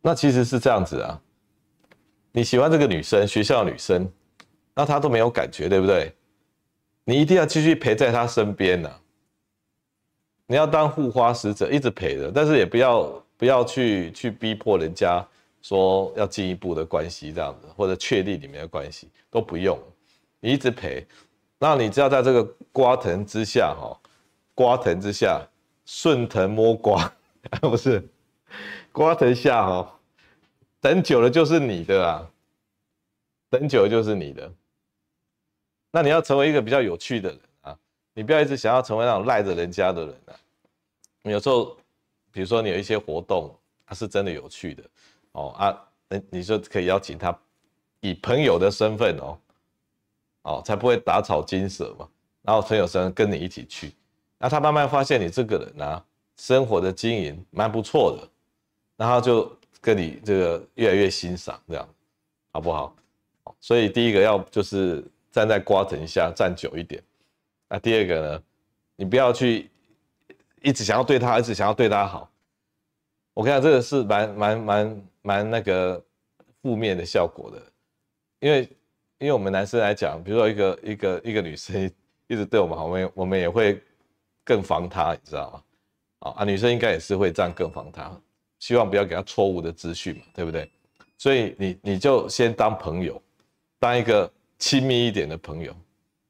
[0.00, 1.20] 那其实是这样子啊，
[2.30, 4.08] 你喜欢这个女生，学校的女生，
[4.74, 6.14] 那她都没有感觉，对不对？
[7.04, 8.88] 你一定要继续陪在她身边呢、
[10.46, 15.26] 你要当护花使者，一直陪着，但是也不要不要去去逼迫人家
[15.60, 19.76] 说要进一步的关系这样子，或者确立你们的关系都不用，
[20.38, 21.04] 你一直陪。
[21.62, 22.42] 那你只要在这个
[22.72, 23.96] 瓜藤之下，哈，
[24.52, 25.40] 瓜藤之下
[25.86, 27.14] 顺藤摸瓜，
[27.62, 28.04] 不是？
[28.90, 29.88] 刮藤下哦，
[30.80, 32.28] 等久了就是你的啊，
[33.48, 34.52] 等久了就是你的。
[35.92, 37.78] 那你要成为一个比较有趣的人啊，
[38.12, 40.34] 你不要一直想要成为那种赖着人家的人啊。
[41.22, 41.76] 有时候，
[42.32, 43.56] 比如说你有一些活动，
[43.86, 44.82] 它是真的有趣的
[45.30, 47.38] 哦啊，那你就可以邀请他，
[48.00, 49.38] 以朋友的身份哦，
[50.42, 52.08] 哦，才不会打草惊蛇嘛。
[52.42, 53.92] 然后陈友生跟你一起去，
[54.38, 56.04] 那他慢慢发现你这个人啊，
[56.36, 58.28] 生活的经营蛮不错的，
[58.96, 61.88] 然后就跟你这个越来越欣赏，这样
[62.52, 62.96] 好不好？
[63.60, 67.00] 所以第一个要就是站在瓜藤下站久一点，
[67.68, 68.42] 那第二个呢，
[68.96, 69.70] 你不要去
[70.62, 72.28] 一直想要对他，一直想要对他好。
[73.34, 76.02] 我看这个是蛮蛮蛮蛮那个
[76.60, 77.62] 负面的效果的，
[78.40, 78.68] 因为
[79.22, 81.90] 因为我们男生来讲，比如说一个一个一个女生。
[82.28, 83.78] 一直对我们好，我们我们也会
[84.42, 85.62] 更防她，你知道
[86.20, 86.32] 吗？
[86.34, 88.10] 啊，女生应该也是会这样更防她，
[88.58, 90.70] 希望不要给她错误的资讯嘛，对不对？
[91.18, 93.20] 所以你你就先当朋友，
[93.78, 95.76] 当一个亲密一点的朋友，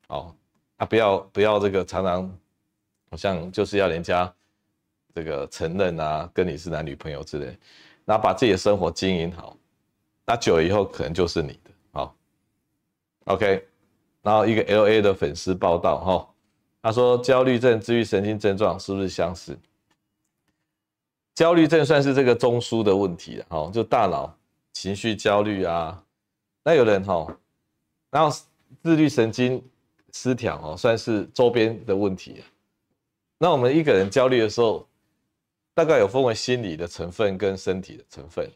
[0.08, 0.34] 哦，
[0.78, 2.38] 啊，不要不要这个常常
[3.08, 4.34] 好像就是要人家
[5.14, 7.56] 这个承认啊，跟你是男女朋友之类，
[8.04, 9.56] 然后把自己的生活经营好，
[10.26, 11.60] 那久了以后可能就是你，
[13.24, 13.66] ，OK。
[14.22, 16.28] 然后一个 LA 的粉丝报道，哈，
[16.80, 19.58] 他说焦虑症、自律神经症状是不是相似？
[21.34, 24.32] 焦虑症算是这个中枢的问题了，哈，就大脑
[24.72, 26.00] 情绪焦虑啊。
[26.62, 27.26] 那有人哈，
[28.10, 28.36] 然后
[28.82, 29.60] 自律神经
[30.12, 32.44] 失调哦，算是周边的问题。
[33.38, 34.86] 那我们一个人焦虑的时候，
[35.74, 38.48] 大概有分为心理的成分跟身体的成分。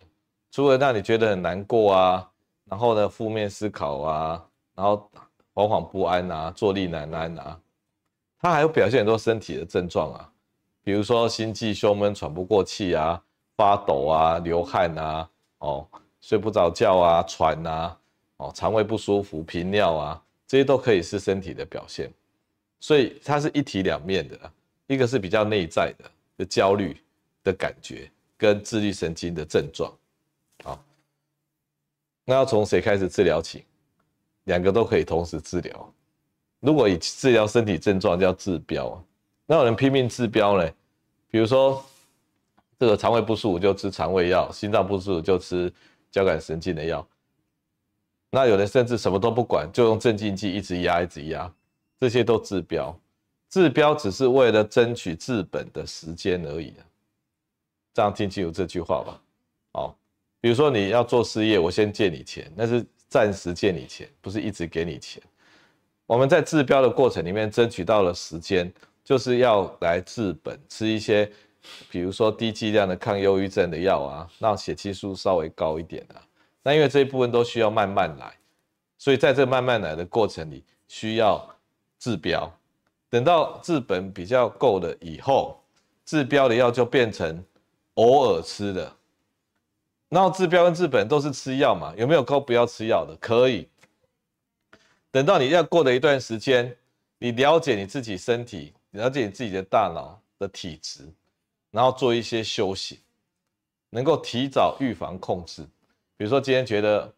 [0.52, 2.30] 除了让你觉得很难过啊，
[2.66, 4.46] 然后呢，负面思考啊，
[4.76, 5.10] 然后。
[5.56, 7.58] 惶惶不安啊，坐立难安啊，
[8.38, 10.30] 他还有表现很多身体的症状啊，
[10.82, 13.18] 比如说心悸、胸闷、喘不过气啊，
[13.56, 15.88] 发抖啊，流汗啊，哦，
[16.20, 17.98] 睡不着觉啊，喘啊，
[18.36, 22.12] 哦，肠胃不舒服、频尿啊，这些都可以是身体的表现，
[22.78, 24.38] 所以它是一体两面的，
[24.88, 26.04] 一个是比较内在的，
[26.36, 27.02] 就焦虑
[27.42, 29.90] 的感觉跟自律神经的症状，
[30.62, 30.78] 好，
[32.26, 33.64] 那要从谁开始治疗起？
[34.46, 35.92] 两个都可以同时治疗。
[36.60, 39.00] 如果以治疗身体症状叫治标，
[39.44, 40.68] 那有人拼命治标呢？
[41.28, 41.84] 比如说
[42.78, 45.72] 这个肠胃不舒服就吃肠胃药，心脏不舒服就吃
[46.10, 47.06] 交感神经的药。
[48.30, 51.52] 那有人甚至什么都不管，就用镇静剂一直压一直压，
[52.00, 52.98] 这些都治标。
[53.50, 56.72] 治标只是为了争取治本的时间而已。
[57.94, 59.20] 这样听清楚这句话吧。
[59.72, 59.96] 好，
[60.40, 62.84] 比如说你要做事业，我先借你钱，那是。
[63.08, 65.22] 暂时借你钱，不是一直给你钱。
[66.06, 68.72] 我们在治标的过程里面争取到了时间，
[69.04, 71.30] 就是要来治本，吃一些，
[71.90, 76.22] 比如说低剂量的抗忧郁症的药啊，让血清素稍微高一点啊。
[76.62, 78.32] 那因为这一部分都需要慢慢来，
[78.98, 81.48] 所以在这慢慢来的过程里，需要
[81.98, 82.52] 治标。
[83.08, 85.60] 等到治本比较够了以后，
[86.04, 87.44] 治标的药就变成
[87.94, 88.92] 偶尔吃的。
[90.16, 91.92] 然后治标跟治本都是吃药嘛？
[91.94, 93.14] 有没有够不要吃药的？
[93.16, 93.68] 可以。
[95.10, 96.74] 等到你要过了一段时间，
[97.18, 101.06] 你了解你自己身体，了解你自己的大脑的体质，
[101.70, 103.00] 然后做一些休息，
[103.90, 105.62] 能够提早预防控制。
[106.16, 107.12] 比如说今天觉得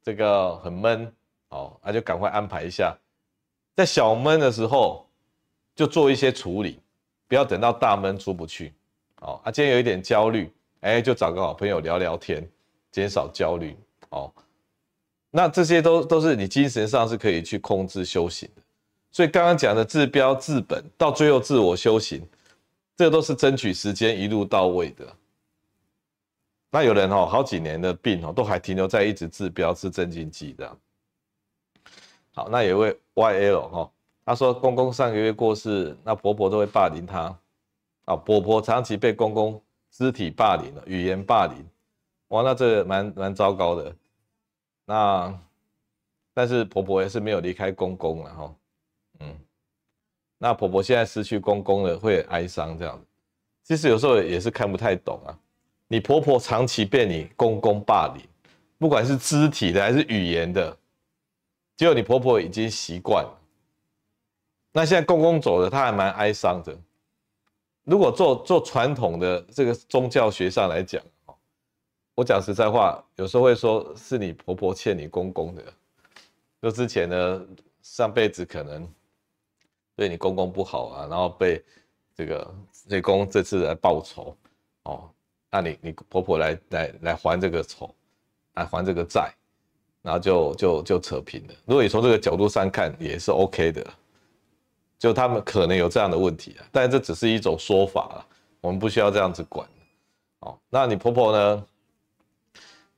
[0.00, 1.12] 这个很闷，
[1.48, 2.96] 哦，那就赶快安排一下，
[3.74, 5.04] 在小闷的时候
[5.74, 6.78] 就做一些处理，
[7.26, 8.72] 不要等到大闷出不去。
[9.22, 10.48] 哦，啊，今天有一点焦虑。
[10.84, 12.46] 哎，就找个好朋友聊聊天，
[12.92, 13.74] 减少焦虑
[14.10, 14.30] 哦。
[15.30, 18.60] 那这些都都是你精神上是可以去控制修行的。
[19.10, 22.22] 所以刚刚讲的治标治本，到最后自我修行，
[22.96, 25.06] 这都是争取时间一路到位的。
[26.70, 30.78] 那有人哦，好几年的病哦，都还停留在一直治标吃镇静剂这样。
[32.34, 33.90] 好，那有一位 YL 哈，
[34.26, 37.34] 他说公公上个月过世，那婆婆都会霸凌他
[38.04, 39.58] 啊，婆婆长期被公公。
[39.96, 41.64] 肢体霸凌了，语言霸凌，
[42.28, 43.94] 哇，那这蛮蛮糟糕的。
[44.84, 45.40] 那
[46.34, 48.54] 但是婆婆也是没有离开公公了哈，
[49.20, 49.38] 嗯，
[50.36, 53.00] 那婆婆现在失去公公了，会哀伤这样。
[53.62, 55.38] 其实有时候也是看不太懂啊。
[55.86, 58.26] 你婆婆长期被你公公霸凌，
[58.78, 60.76] 不管是肢体的还是语言的，
[61.76, 63.40] 结果你婆婆已经习惯了。
[64.72, 66.76] 那现在公公走了，她还蛮哀伤的。
[67.84, 71.02] 如果做做传统的这个宗教学上来讲，
[72.14, 75.62] 我讲实在话，有时候会说是你婆婆欠你公公的，
[76.62, 77.46] 就之前呢
[77.82, 78.88] 上辈子可能
[79.94, 81.62] 对你公公不好啊，然后被
[82.14, 82.54] 这个
[82.88, 84.36] 这公公这次来报仇
[84.84, 85.10] 哦，
[85.50, 87.94] 那你你婆婆来来来还这个仇，
[88.54, 89.30] 来还这个债，
[90.00, 91.54] 然后就就就扯平了。
[91.66, 93.86] 如果你从这个角度上看，也是 OK 的。
[95.04, 98.24] 就他们可能有这样的问题啊，但这只是一种说法啊，
[98.62, 99.68] 我们不需要这样子管。
[100.38, 101.66] 哦，那你婆婆呢？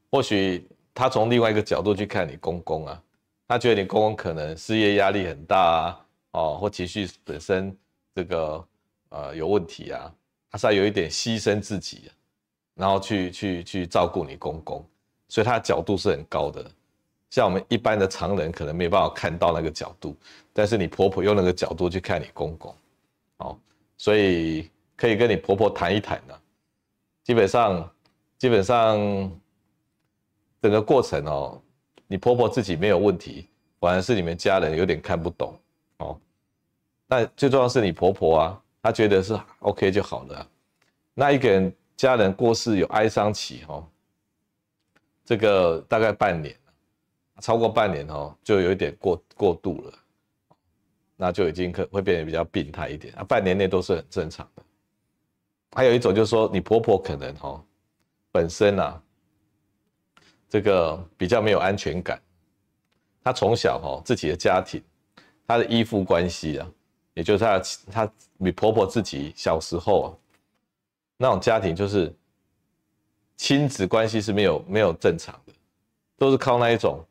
[0.08, 3.02] 或许她从另外一个角度去看你公公啊，
[3.48, 6.00] 她觉得你公公可能事业压力很大啊，
[6.30, 7.76] 哦，或情绪本身
[8.14, 8.64] 这个
[9.08, 10.14] 呃有问题啊，
[10.48, 12.08] 她是要有一点牺牲自己，
[12.76, 14.86] 然后去去去照顾你公公，
[15.28, 16.70] 所以她的角度是很高的。
[17.30, 20.16] 像我们一般的常人可能没办法看到那个角度，
[20.52, 22.74] 但是你婆婆用那个角度去看你公公，
[23.38, 23.58] 哦，
[23.98, 26.40] 所以可以跟你婆婆谈一谈的。
[27.24, 27.90] 基本上，
[28.38, 28.96] 基本上
[30.62, 31.60] 整个过程哦，
[32.06, 33.48] 你婆婆自己没有问题，
[33.80, 35.58] 反而是你们家人有点看不懂
[35.98, 36.18] 哦。
[37.08, 40.48] 那最重要是你婆婆啊，她觉得是 OK 就好了。
[41.12, 43.84] 那一个人家人过世有哀伤期哦，
[45.24, 46.56] 这个大概半年。
[47.40, 49.92] 超过半年哦，就有一点过过度了，
[51.16, 53.22] 那就已经可会变得比较病态一点啊。
[53.22, 54.62] 半年内都是很正常的。
[55.72, 57.62] 还有一种就是说，你婆婆可能哦，
[58.32, 59.02] 本身啊，
[60.48, 62.20] 这个比较没有安全感。
[63.22, 64.82] 她从小哦，自己的家庭，
[65.46, 66.66] 她的依附关系啊，
[67.12, 70.08] 也就是她她你婆婆自己小时候啊，
[71.18, 72.14] 那种家庭就是
[73.36, 75.52] 亲子关系是没有没有正常的，
[76.16, 77.04] 都是靠那一种。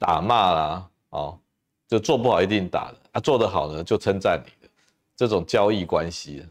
[0.00, 1.38] 打骂啦，哦，
[1.86, 4.72] 就做不好一定打的啊，做得好呢就称赞你的
[5.14, 6.42] 这种交易关系，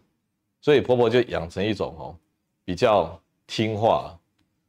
[0.62, 2.16] 所以婆婆就养成一种哦
[2.64, 4.16] 比较听话，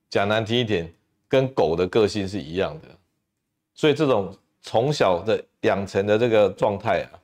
[0.08, 0.90] 讲难听一点，
[1.28, 2.88] 跟狗的个性是一样的，
[3.74, 7.20] 所以这种从小的养成的这个状态啊，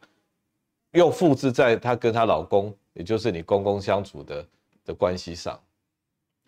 [0.93, 4.47] 又复制在她跟她老公，也就是你公公相处的
[4.85, 5.59] 的关系上，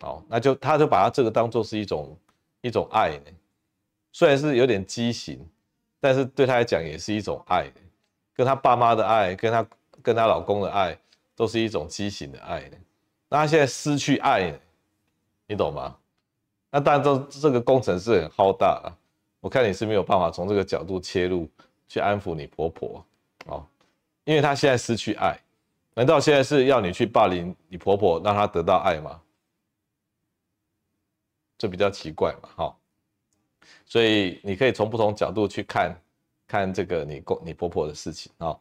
[0.01, 2.15] 哦，那就她就把她这个当做是一种
[2.61, 3.31] 一种爱呢。
[4.11, 5.39] 虽然是有点畸形，
[5.99, 7.71] 但是对她来讲也是一种爱，
[8.33, 9.67] 跟她爸妈的爱，跟她
[10.01, 10.97] 跟她老公的爱，
[11.35, 12.69] 都是一种畸形的爱。
[13.29, 14.53] 那她现在失去爱，
[15.47, 15.95] 你懂吗？
[16.71, 18.93] 那当然，这这个工程是很浩大啊。
[19.39, 21.49] 我看你是没有办法从这个角度切入
[21.87, 23.05] 去安抚你婆婆
[23.45, 23.65] 哦，
[24.25, 25.39] 因为她现在失去爱，
[25.93, 29.21] 难道现在是要你去霸凌你婆婆，让她得到爱吗？
[31.57, 32.75] 这比较奇怪嘛，哈。
[33.89, 35.99] 所以你可以从不同角度去看，
[36.47, 38.55] 看这个你公你婆婆的事情啊。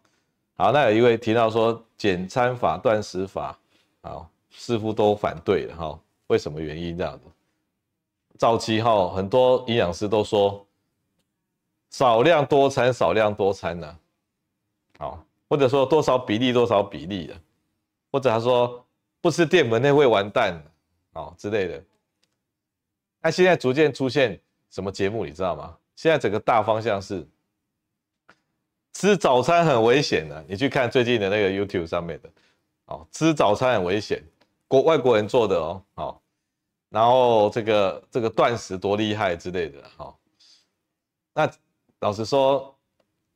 [0.56, 3.56] 好，那有一位提到说减餐法、断食法，
[4.00, 6.00] 啊，似乎都反对了哈。
[6.28, 7.26] 为什么原因这样子？
[8.38, 10.66] 早期哈很多营养师都说
[11.90, 13.98] 少量多餐，少量多餐呢，
[14.98, 17.38] 好，或者说多少比例多少比例的，
[18.10, 18.82] 或者他说
[19.20, 20.58] 不吃淀粉那会完蛋，
[21.12, 21.84] 哦之类的。
[23.20, 24.40] 那现在逐渐出现。
[24.70, 25.76] 什么节目你知道吗？
[25.96, 27.26] 现在整个大方向是
[28.92, 32.30] 吃早餐很危险的，你去看最近的那个 YouTube 上面的，
[32.84, 34.22] 哦，吃早餐很危险，
[34.68, 36.22] 国外国人做的哦，好，
[36.88, 40.18] 然后这个这个断食多厉害之类的，好，
[41.32, 41.50] 那
[41.98, 42.72] 老实说，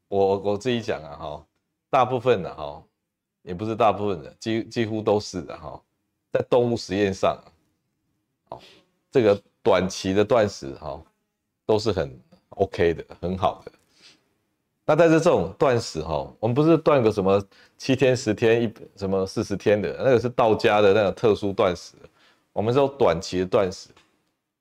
[0.06, 1.46] 我我自己讲啊，哈，
[1.90, 2.80] 大部分的哈，
[3.42, 5.82] 也不是大部分的，几几乎都是的哈，
[6.32, 7.36] 在动物实验上，
[8.50, 8.60] 哦，
[9.10, 11.02] 这个短期的断食哈。
[11.66, 12.18] 都是很
[12.50, 13.72] OK 的，很好的。
[14.84, 17.40] 那但是这种断食哈，我们不是断个什么
[17.78, 21.94] 七天、十天、一什么四十天的，那个是道家的那种特殊断食。
[22.52, 23.90] 我们说短期的断食，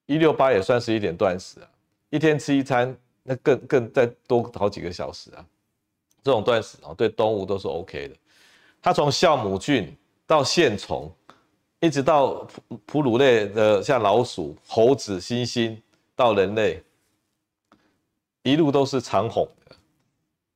[0.06, 1.68] 一六八也算是一点断食啊。
[2.12, 5.44] 一天吃一餐，那更更再多好几个小时啊。
[6.24, 8.16] 这种断食啊，对动物都是 OK 的。
[8.80, 9.92] 它从酵母菌
[10.28, 11.12] 到线虫，
[11.80, 15.76] 一直到哺哺乳类的，像老鼠、猴子、猩猩，
[16.16, 16.82] 到人类。
[18.44, 19.76] 一路都是长红的，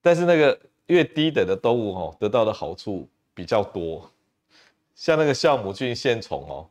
[0.01, 4.09] 但是那个越低等的动物哦，得到的好处比较多。
[4.95, 6.69] 像那个酵母菌线虫哦，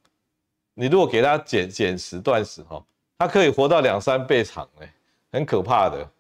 [0.75, 2.85] 你如果给它减减食断食哈，
[3.19, 4.95] 它可以活到两三倍长哎，
[5.31, 6.11] 很可怕的。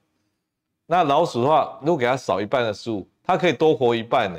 [0.86, 4.38] 那老鼠的话，如果给它少一半的食物，它可以多活一半呢。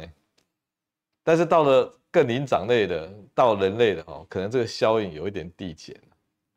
[1.24, 6.00] 但是到了更灵长类的，到人类的哦，可能这个效应有一点递减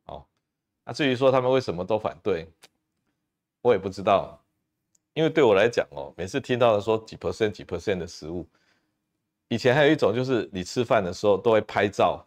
[0.05, 0.23] 哦。
[0.85, 2.47] 那至于说他们为什么都反对？
[3.61, 4.39] 我也不知道，
[5.13, 8.45] 因为对我来讲哦，每次听到的说几 percent 几 percent 的食物，
[9.49, 12.25] 以前还有一种就是你吃饭的时候都会拍照，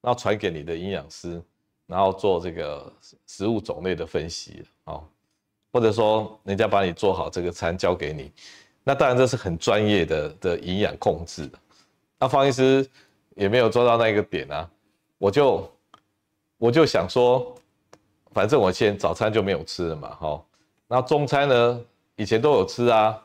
[0.00, 1.42] 然后传给你的营养师，
[1.86, 2.92] 然后做这个
[3.26, 5.06] 食物种类的分析哦，
[5.72, 8.32] 或者说人家把你做好这个餐交给你，
[8.82, 11.50] 那当然这是很专业的的营养控制。
[12.18, 12.88] 那方医师
[13.34, 14.70] 也没有做到那个点啊，
[15.18, 15.70] 我就
[16.56, 17.54] 我就想说，
[18.32, 20.44] 反正我先早餐就没有吃了嘛，哈，
[20.86, 21.80] 那中餐呢，
[22.16, 23.20] 以前都有吃啊，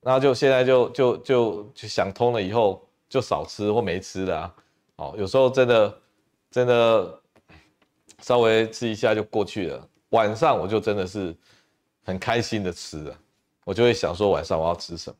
[0.00, 4.54] 那就现在就就就就想通了以后，就少吃或没吃的啊，
[4.96, 5.98] 哦，有时候真的
[6.50, 7.20] 真的
[8.20, 11.34] 稍微吃一下就过去了，晚上我就真的是
[12.04, 13.18] 很开心的吃了，
[13.64, 15.16] 我就会想说晚上我要吃什么，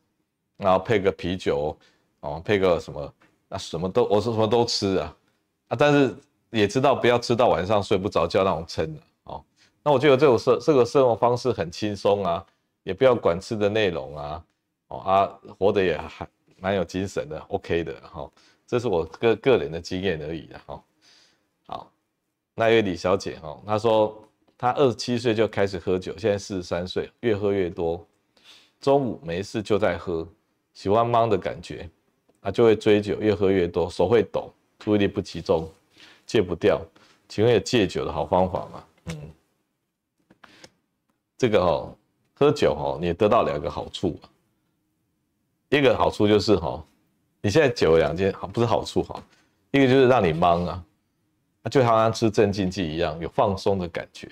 [0.57, 1.77] 然后配个啤酒，
[2.21, 3.15] 哦，配个什么。
[3.55, 5.15] 那什么都我说什么都吃啊，
[5.69, 6.17] 啊，但是
[6.49, 9.01] 也知道不要吃到晚上睡不着觉那种撑的。
[9.83, 12.45] 那我觉得这种生这个生活方式很轻松啊，
[12.83, 14.45] 也不要管吃的内容啊，
[14.89, 16.27] 哦啊，活得也还
[16.59, 18.31] 蛮有精神的，OK 的哈。
[18.67, 20.83] 这是我个个人的经验而已的哈。
[21.67, 21.93] 好，
[22.55, 24.17] 那位李小姐哈，她说
[24.57, 28.07] 她二十七岁就开始喝酒，现在四十三岁，越喝越多，
[28.81, 30.27] 中午没事就在喝，
[30.73, 31.89] 喜欢茫的感觉。
[32.41, 35.71] 啊就会追酒，越喝越多，手会抖，注意力不集中，
[36.27, 36.81] 戒不掉。
[37.29, 38.85] 请问有戒酒的好方法吗？
[39.05, 39.31] 嗯，
[41.43, 41.93] 这个哦，
[42.35, 44.17] 喝酒哦，你得到两个好处。
[45.71, 46.81] 一个好处就是哈，
[47.41, 49.21] 你现在酒有两件好，不是好处哈。
[49.73, 50.85] 一个就是让你忙啊，
[51.69, 54.31] 就好像吃镇静剂一样，有放松的感觉。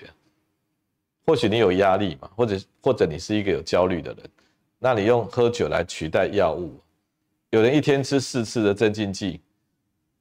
[1.25, 4.29] 或许你有压力嘛，或者或者你是一个有焦虑的人，
[4.79, 6.79] 那你用喝酒来取代药物。
[7.49, 9.41] 有人一天吃四次的镇静剂，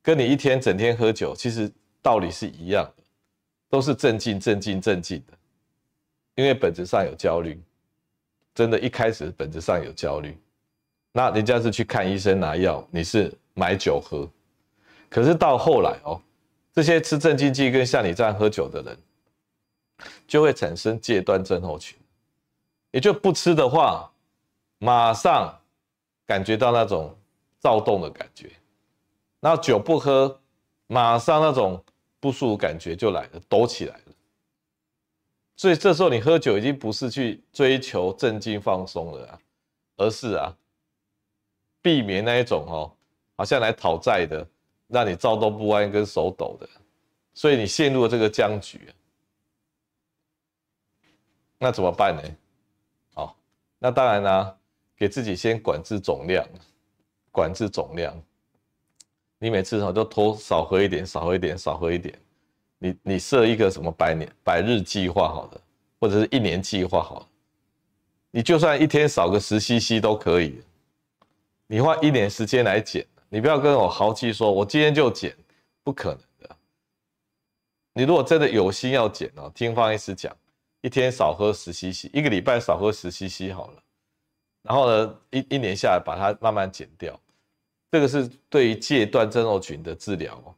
[0.03, 1.71] 跟你一天整天喝酒，其实
[2.03, 3.05] 道理是一样的，
[3.69, 5.35] 都是镇静、镇静、镇静的。
[6.41, 7.61] 因为本质上有焦虑，
[8.55, 10.37] 真的，一开始本质上有焦虑，
[11.13, 14.27] 那人家是去看医生拿药，你是买酒喝。
[15.11, 16.21] 可是到后来哦，
[16.73, 18.99] 这些吃镇静剂跟像你这样喝酒的人，
[20.27, 21.99] 就会产生戒断症候群，
[22.93, 24.11] 也就不吃的话，
[24.79, 25.55] 马上
[26.27, 27.15] 感觉到那种。
[27.63, 28.51] 躁动的感觉，
[29.39, 30.41] 那酒不喝，
[30.87, 31.85] 马上那种
[32.19, 34.10] 不舒服感觉就来了，抖起来了。
[35.61, 39.39] 所以这时候你喝酒已经不是去追求镇静放松了，
[39.99, 40.57] 而是啊，
[41.83, 42.91] 避免那一种哦，
[43.37, 44.47] 好像来讨债的，
[44.89, 46.67] 让你躁动不安跟手抖的，
[47.35, 48.89] 所以你陷入了这个僵局。
[51.59, 52.23] 那怎么办呢？
[53.13, 53.37] 好，
[53.79, 54.57] 那当然啦，
[54.97, 56.43] 给自己先管制总量。
[57.31, 58.19] 管制总量，
[59.39, 62.19] 你每次哈都偷少喝一点，少喝一点，少喝一点。
[62.83, 65.61] 你你设一个什么百年百日计划好的，
[66.01, 67.27] 或者是一年计划好的，
[68.31, 70.61] 你就算一天少个十 CC 都可以。
[71.67, 75.37] 你花一年时间来减，你不要跟我豪气说，我今天就减，
[75.85, 76.57] 不可能的。
[77.93, 80.37] 你如果真的有心要减哦，听方医师讲，
[80.81, 83.83] 一天少喝十 CC，一个礼拜少喝十 CC 好了。
[84.63, 87.19] 然后呢，一一年下来把它慢慢减掉，
[87.91, 90.55] 这个是对于戒断症候群的治疗哦。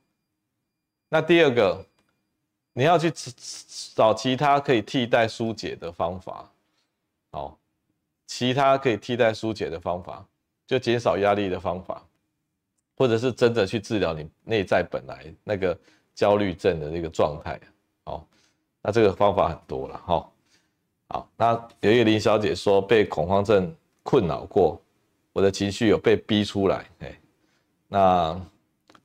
[1.08, 1.84] 那第二个，
[2.72, 3.12] 你要去
[3.94, 6.50] 找其他可以替代疏解的方法，
[7.30, 7.58] 好，
[8.26, 10.26] 其他可以替代疏解的方法，
[10.66, 12.02] 就减少压力的方法，
[12.96, 15.78] 或者是真的去治疗你内在本来那个
[16.14, 17.60] 焦虑症的那个状态。
[18.04, 18.26] 好，
[18.80, 20.30] 那这个方法很多了哈。
[21.08, 23.74] 好，那有一个林小姐说被恐慌症。
[24.04, 24.82] 困扰过，
[25.32, 27.20] 我的情绪有被逼出来，哎，
[27.86, 28.46] 那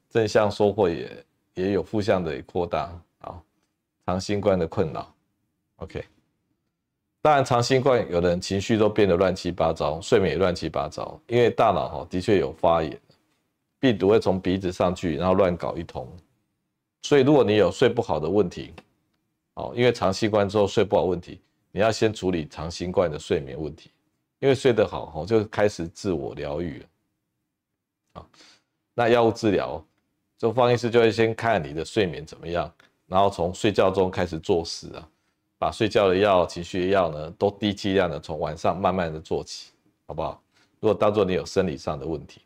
[0.09, 2.91] 正向收获也也有负向的扩大，
[4.07, 5.13] 长新冠的困扰
[5.75, 6.01] ，OK，
[7.21, 12.97] 当然长新冠有的人情绪都变得乱七八糟，睡眠也乱七八糟，因为大脑哈的确有发炎，
[13.81, 16.09] 病毒会从鼻子上去，然后乱搞一通，
[17.01, 18.73] 所以如果你有睡不好的问题，
[19.55, 21.41] 哦，因为长新冠之后睡不好问题，
[21.73, 23.91] 你要先处理长新冠的睡眠问题。
[24.39, 26.85] 因为睡得好，吼就开始自我疗愈了。
[28.13, 28.27] 啊，
[28.93, 29.83] 那药物治疗，
[30.37, 32.71] 就方医师就会先看你的睡眠怎么样，
[33.07, 35.09] 然后从睡觉中开始做事啊，
[35.57, 39.71] 把睡觉的药、情绪的药呢，都低剂量的从晚上慢慢的做起，
[40.05, 40.41] 好不好？
[40.79, 42.41] 如果当做你有生理上的问题，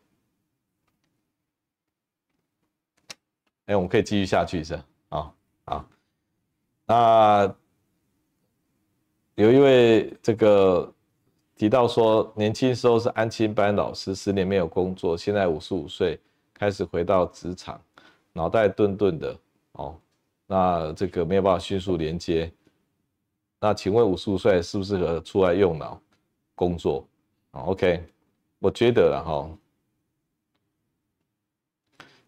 [3.65, 4.85] 哎，我们可以继续下去是吧？
[5.09, 5.33] 啊，
[5.65, 5.85] 好，
[6.85, 7.55] 那
[9.35, 10.91] 有一位这个。
[11.57, 16.19] 提到说，年轻时候是安亲班老师，十年没有工作，现在五十五岁
[16.55, 17.79] 开始回到职场，
[18.33, 19.37] 脑袋钝钝的
[19.73, 19.95] 哦，
[20.51, 22.51] 那这个没有办法迅速连接。
[23.57, 25.97] 那请问五十五岁适不适合出来用脑
[26.53, 27.07] 工作
[27.51, 28.03] ？OK，
[28.59, 29.49] 我觉得了哈，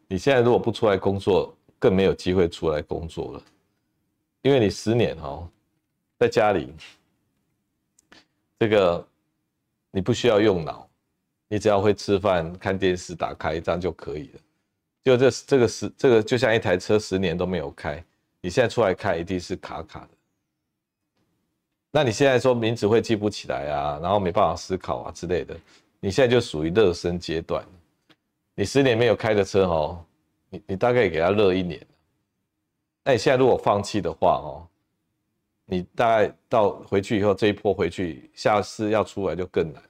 [0.07, 3.43] 你现在如果不出来工作，更没有机会出来工作了，
[4.41, 5.45] 因为你十年哈
[6.17, 6.73] 在家里
[8.57, 9.05] 这个。
[9.95, 10.89] 你不需要用脑，
[11.47, 14.39] 你只要会吃饭、看电视、打开这样就可以了。
[15.03, 18.03] 就这这个十这个就像一台车十年都没有开，
[18.43, 20.09] 你现在出来开一定是卡卡的。
[21.89, 25.57] 那你现在说名字会记不起来啊，然后没办法思考啊之类的，
[26.01, 27.65] 你现在就属于热身阶段。
[28.53, 30.05] 你十年没有开的车哦，
[30.49, 31.79] 你你大概给它热一年。
[33.05, 34.67] 那你现在如果放弃的话哦，
[35.65, 39.89] 你大概到回去以后这一波回去，下次要出来就更难了。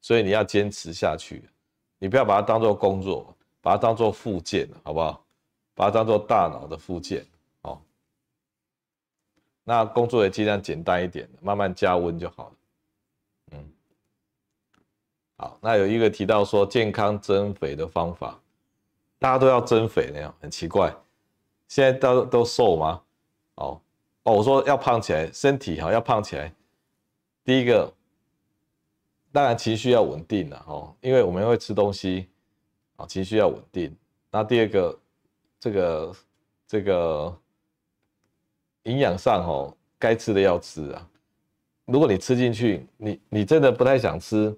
[0.00, 1.44] 所以你要坚持下去，
[1.98, 5.22] 你不要把它当做工作，把它当做附件，好不好？
[5.74, 7.26] 把它当做大脑的附件，
[9.68, 12.52] 那工作也尽量简单一点，慢慢加温就好了。
[13.50, 13.68] 嗯，
[15.36, 15.58] 好。
[15.60, 18.40] 那有一个提到说健康增肥的方法，
[19.18, 20.94] 大家都要增肥那样，很奇怪。
[21.66, 23.02] 现在都都瘦吗？
[23.56, 23.80] 哦
[24.22, 26.54] 哦，我说要胖起来，身体哈要胖起来，
[27.44, 27.92] 第一个。
[29.32, 32.26] 当然情绪要稳定了哦，因为我们会吃东西
[32.96, 33.94] 啊，情绪要稳定。
[34.30, 34.98] 那第二个，
[35.60, 36.16] 这个
[36.66, 37.38] 这个
[38.86, 41.08] 营养上哦，该吃的要吃啊。
[41.84, 44.56] 如果你吃进去，你你真的不太想吃，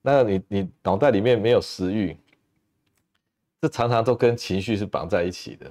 [0.00, 2.16] 那你你脑袋里面没有食欲，
[3.60, 5.70] 这常常都跟情绪是绑在一起的。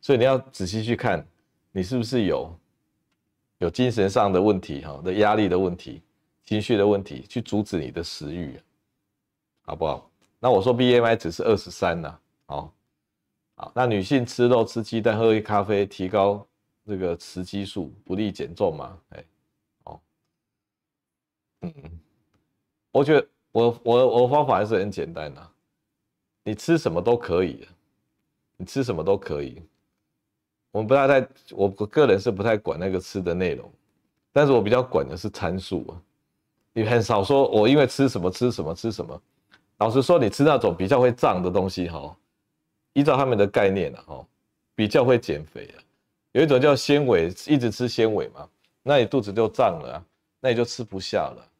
[0.00, 1.26] 所以你要仔细去看，
[1.72, 2.54] 你是不是有
[3.58, 6.02] 有精神上的问题哈，的压力的问题。
[6.44, 8.58] 情绪的问题去阻止你的食欲，
[9.66, 10.10] 好不好？
[10.40, 12.72] 那我说 BMI 只是二十三呐，好，
[13.54, 13.70] 好。
[13.74, 16.46] 那女性吃肉、吃鸡蛋、喝黑咖啡，提高
[16.88, 18.98] 这个雌激素，不利减重嘛？
[19.10, 19.24] 哎，
[19.84, 20.00] 哦，
[21.60, 21.72] 嗯，
[22.90, 25.50] 我觉得我我我方法还是很简单的，
[26.44, 27.68] 你吃什么都可以，
[28.56, 29.62] 你吃什么都可以。
[30.70, 33.70] 我们不太太，我我个人是不太管那个吃的内容，
[34.32, 36.02] 但是我比较管的是参数啊。
[36.72, 39.22] 你很少说，我因为吃什么吃什么吃什么。
[39.76, 42.16] 老实说，你吃那种比较会胀的东西，哈，
[42.94, 44.26] 依照他们的概念啊，哈，
[44.74, 45.84] 比较会减肥啊。
[46.32, 48.48] 有一种叫纤维，一直吃纤维嘛，
[48.82, 50.04] 那你肚子就胀了，
[50.40, 51.50] 那你就吃不下了，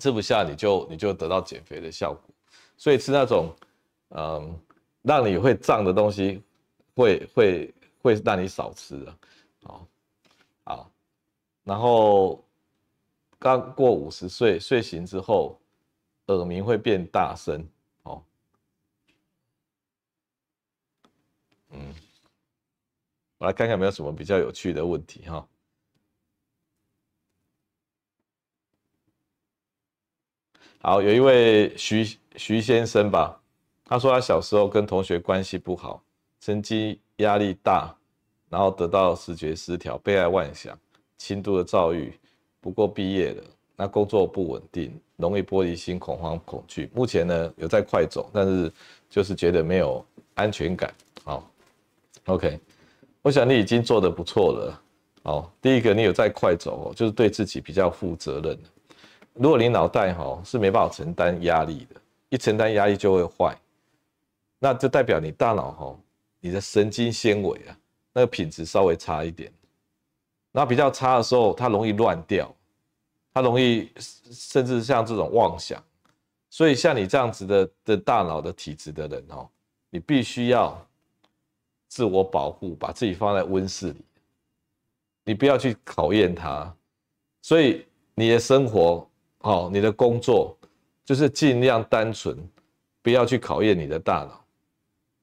[0.00, 2.22] 吃不下你就你就得到减肥的效果。
[2.76, 3.54] 所以吃那种，
[4.10, 4.58] 嗯，
[5.02, 6.42] 让你会胀的东西，
[6.94, 9.18] 会会会让你少吃啊。
[9.62, 9.86] 好，
[10.64, 10.90] 好，
[11.64, 12.42] 然后。
[13.44, 15.58] 刚过五十岁，睡醒之后，
[16.26, 17.66] 耳鸣会变大声。
[18.04, 18.22] 哦，
[21.70, 21.92] 嗯，
[23.42, 25.44] 我来看看有没有什么比较有趣的问题哈。
[30.78, 33.36] 好，有一位徐徐先生吧，
[33.84, 36.00] 他说他小时候跟同学关系不好，
[36.38, 37.92] 成绩压力大，
[38.48, 40.78] 然后得到视觉失调，被害妄想，
[41.18, 42.16] 轻度的躁郁。
[42.60, 43.42] 不过毕业了，
[43.74, 46.88] 那工作不稳定，容易玻璃心、恐慌、恐惧。
[46.94, 48.72] 目前呢有在快走，但是
[49.10, 50.94] 就是觉得没有安全感。
[51.24, 51.50] 好
[52.26, 52.60] ，OK，
[53.22, 54.82] 我想你已经做得不错了。
[55.22, 58.58] 好，第一个你有在快走，就是对自己比较负责任。
[59.34, 63.56] 如果你脑袋哈是没办法承担压力的，一承担压力就会坏，
[64.58, 65.96] 那就代表你大脑哈，
[66.40, 67.78] 你的神经纤维啊，
[68.12, 69.52] 那个品质稍微差一点。
[70.50, 72.52] 那比较差的时候，它容易乱掉，
[73.32, 75.82] 它容易甚至像这种妄想，
[76.50, 79.48] 所以像你这样子的的大脑的体质的人哦，
[79.88, 80.84] 你必须要
[81.92, 84.02] 自我保护，把自己放在温室里，
[85.26, 86.74] 你不要去考验它。
[87.42, 87.84] 所以
[88.14, 89.06] 你的生活
[89.40, 90.56] 哦，你的工作
[91.04, 92.34] 就是尽量单纯，
[93.02, 94.42] 不要去考验你的大脑。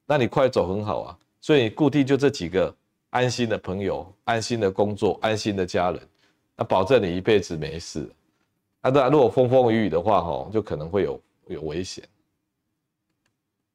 [0.06, 2.72] 那你快走很好啊，所以你固定就这几个。
[3.10, 6.00] 安心的朋友，安心的工作，安心的家人，
[6.54, 8.08] 那保证你一辈子没事。
[8.80, 12.08] 那当然，如果风风雨雨的话，哈，就可能会有有危险。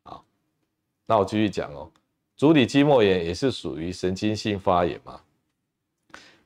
[0.04, 0.24] 好，
[1.06, 1.92] 那我继续讲哦。
[2.36, 5.22] 足底筋膜炎也是属于神经性发炎嘛？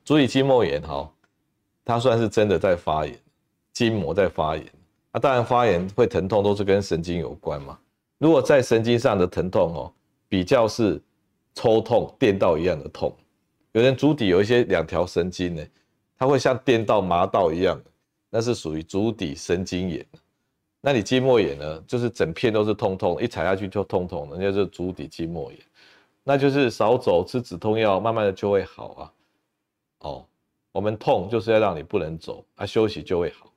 [0.04, 1.10] 足底筋膜炎哈，
[1.84, 3.18] 它算是真的在发炎，
[3.72, 4.64] 筋膜在发炎。
[5.12, 7.78] 那当然，发炎会疼痛，都是跟神经有关嘛。
[8.18, 9.92] 如果在神经上的疼痛哦，
[10.28, 11.00] 比较是。
[11.52, 13.12] 抽痛、电到一样的痛，
[13.72, 15.66] 有人足底有一些两条神经呢，
[16.16, 17.78] 它会像电到、麻到一样，
[18.30, 20.06] 那是属于足底神经炎。
[20.80, 25.60] 那你筋膜炎呢，就是整片都是痛痛，一踩下去就痛痛的，那就是足底筋膜炎。
[26.24, 29.12] 那就是少走、吃止痛药，慢慢的就会好啊。
[30.00, 30.26] 哦，
[30.72, 33.52] 我们痛就是要让你不能走，啊，休息就会好。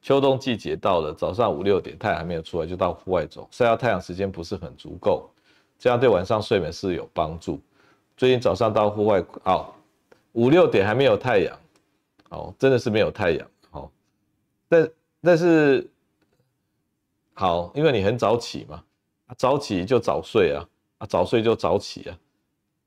[0.00, 5.28] 秋冬季节到了，早上五六点太阳还没有出来，就到户外走，晒到太阳时间不是很足够。
[5.76, 7.60] 这样对晚上睡眠是有帮助。
[8.16, 9.72] 最近早上到户外，哦，
[10.32, 11.58] 五六点还没有太阳，
[12.30, 13.90] 哦，真的是没有太阳，哦，
[14.68, 14.90] 但
[15.20, 15.88] 但是
[17.34, 18.82] 好，因为你很早起嘛，
[19.36, 20.68] 早起就早睡啊，
[20.98, 22.18] 啊，早睡就早起啊。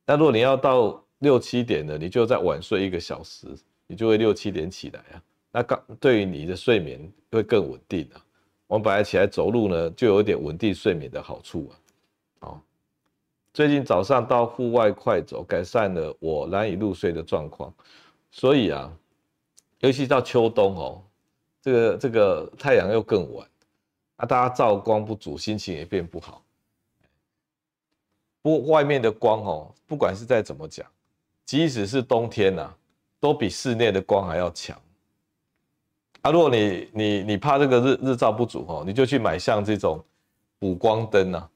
[0.06, 3.48] 那如果你要到六七点了，你就再晚睡一个小时，
[3.88, 5.24] 你就会六七点起来啊。
[5.52, 8.24] 那刚对于你的睡眠会更稳定啊。
[8.68, 11.74] 我们本来起来走路呢，就有一点稳定睡眠的好处啊。
[12.40, 12.62] 好，
[13.54, 17.74] 最近早上到户外快走，改善了我难以入睡的状况。
[18.32, 18.92] 所以啊，
[19.80, 21.04] 尤其到秋冬哦，
[21.62, 23.46] 这个这个太阳又更晚，
[24.16, 26.42] 啊，大家照光不足，心情也变不好。
[28.42, 30.86] 不外面的光哦，不管是再怎么讲，
[31.46, 32.78] 即使是冬天呐、啊，
[33.20, 34.80] 都比室内的光还要强。
[36.22, 40.04] 啊，如果你你你怕这个日日照不足哦，你就去买像这种
[40.60, 41.48] 补光灯呐，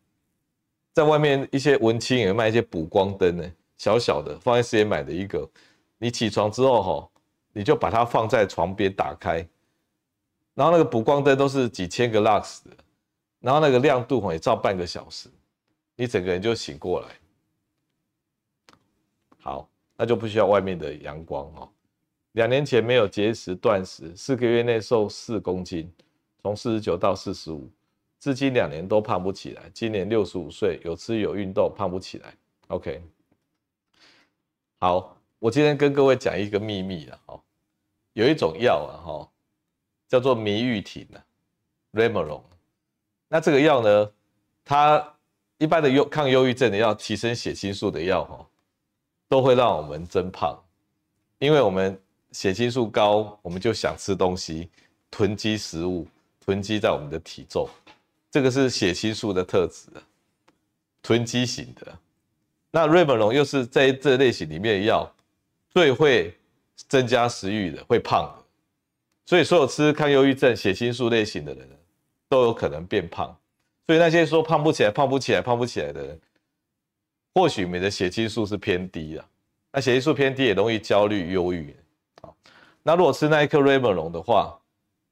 [0.94, 5.48] 在外面一些文青也卖一些补光灯呢，小小的，方医师也买的一个。
[5.98, 7.10] 你起床之后哈，
[7.54, 9.48] 你就把它放在床边打开，
[10.54, 12.72] 然后那个补光灯都是几千个 lux 的，
[13.40, 15.30] 然后那个亮度哦也照半个小时。
[15.96, 17.08] 你整个人就醒过来，
[19.39, 21.72] 好，那就不需要外面的阳光哦。
[22.34, 25.89] 两年前没有节食断食，四个月内瘦四公斤，
[26.41, 27.72] 从四十九到四十五，
[28.20, 29.70] 至今两年都胖不起来。
[29.74, 32.36] 今年六十五岁，有吃有运动，胖不起来。
[32.68, 33.02] OK，
[34.80, 37.41] 好，我今天跟各位讲一个秘密了哦，
[38.12, 39.32] 有一种药啊哈，
[40.10, 41.24] 叫做米玉婷啊
[41.93, 42.41] ，Remeron。
[43.30, 44.12] 那这个药呢，
[44.66, 45.14] 它
[45.58, 48.45] 一般的忧抗忧郁症的药，提升血清素的药哈，
[49.30, 50.58] 都会让我们增胖，
[51.39, 51.97] 因为我们
[52.32, 54.70] 血清素高，我们就想吃东西，
[55.10, 56.06] 囤积食物，
[56.43, 57.70] 囤积在我们的体重，
[58.30, 59.88] 这个是血清素的特质，
[61.01, 61.97] 囤积型的。
[62.72, 65.10] 那瑞本龙又是在这类型里面的药，
[65.70, 66.38] 最会
[66.76, 68.43] 增加食欲的，会胖的，
[69.26, 71.70] 所以所有吃抗忧郁症血清素类型的人，
[72.28, 73.34] 都有可能变胖。
[73.88, 76.20] 所以那些说胖不起来、胖不起来、胖不起来的人，
[77.34, 79.26] 或许你的血清素是偏低的。
[79.72, 81.76] 那血清素偏低也容易焦虑、忧郁。
[82.22, 82.36] 好，
[82.82, 84.58] 那如果吃那一颗瑞梦龙的话，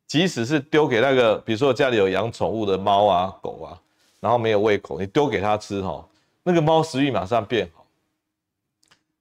[0.08, 3.80] 即使是丢给那个，比如说家里有养宠物的猫啊、狗啊，
[4.20, 6.08] 然后没有胃口，你丢给它吃哈，
[6.44, 7.86] 那个猫食欲马上变好。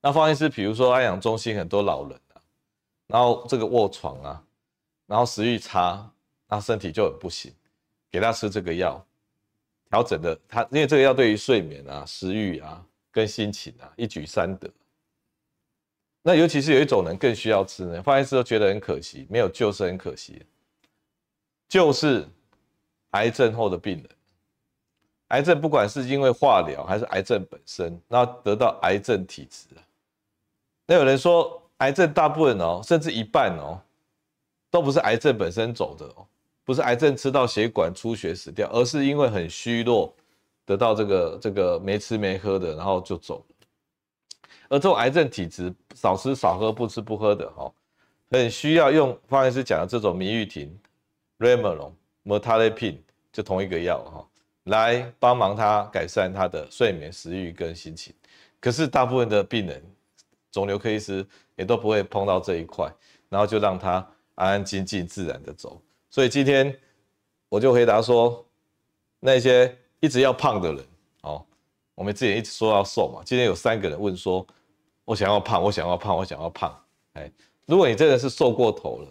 [0.00, 2.40] 那方医师，比如说安养中心很多老人啊，
[3.06, 4.42] 然后这个卧床啊，
[5.06, 6.10] 然后食欲差，
[6.48, 7.52] 那身体就很不行，
[8.10, 9.04] 给他吃这个药。
[9.92, 14.66] 调整的，它因为这个药对于睡眠啊、食欲啊、跟心情啊一举三得。
[16.22, 20.46] 那尤其是有一种人更需要吃呢，方医师都觉得很可惜，没有救是很可惜。
[21.68, 22.26] 就是
[23.10, 24.08] 癌症后的病人，
[25.28, 29.84] 癌症不管是因为化疗还是癌症本身，那得到癌症体质啊。
[30.86, 33.78] 那有人说，癌症大部分哦，甚至一半哦，
[34.70, 36.26] 都不是癌症本身走的哦。
[36.64, 40.14] 不是癌症吃到血管出血死掉，而是因为很虚弱，
[40.64, 43.44] 得到这个这个没吃没喝的，然后就走。
[44.68, 47.70] 而这种癌症体质，少吃少喝，不吃不喝的，哈，
[48.30, 50.74] 很需要用方医师讲的这种迷玉婷、
[51.38, 51.92] Remeron、
[52.24, 52.98] Mirtazapine
[53.32, 54.26] 就同一个药，哈，
[54.64, 58.14] 来帮忙他改善他的睡眠、食欲跟心情。
[58.60, 59.84] 可是大部分的病人，
[60.50, 62.90] 肿瘤科医师也都不会碰到这一块，
[63.28, 63.94] 然后就让他
[64.36, 65.82] 安安静静、自然的走。
[66.12, 66.78] 所以今天
[67.48, 68.46] 我就回答说，
[69.18, 70.86] 那些一直要胖的人，
[71.22, 71.42] 哦，
[71.94, 73.22] 我们之前一直说要瘦嘛。
[73.24, 74.46] 今天有三个人问说，
[75.06, 76.78] 我想要胖，我想要胖，我想要胖。
[77.14, 77.32] 哎，
[77.64, 79.08] 如果你真的是瘦过头了，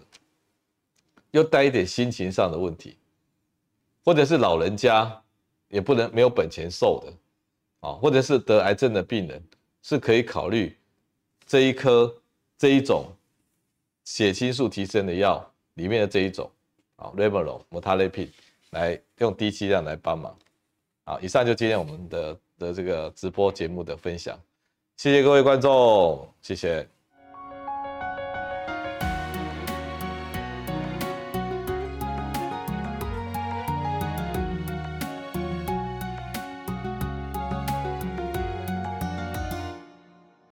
[1.31, 2.95] 又带一点心情上的问题，
[4.05, 5.23] 或者是老人家
[5.69, 9.43] 也不能没有本钱瘦的，啊，或者是得癌症的病人，
[9.81, 10.77] 是可以考虑
[11.47, 12.15] 这一颗
[12.59, 13.07] 这一种
[14.03, 15.43] 血清素提升的药
[15.73, 16.47] 里面的这一种。
[17.01, 18.31] 啊 r e v e r o、m o t a l i p i
[18.69, 20.37] 来用低剂量来帮忙。
[21.03, 24.39] 好，以上就今天我们的的这个直播节目的分享，
[24.97, 26.87] 谢谢各位观众，谢谢。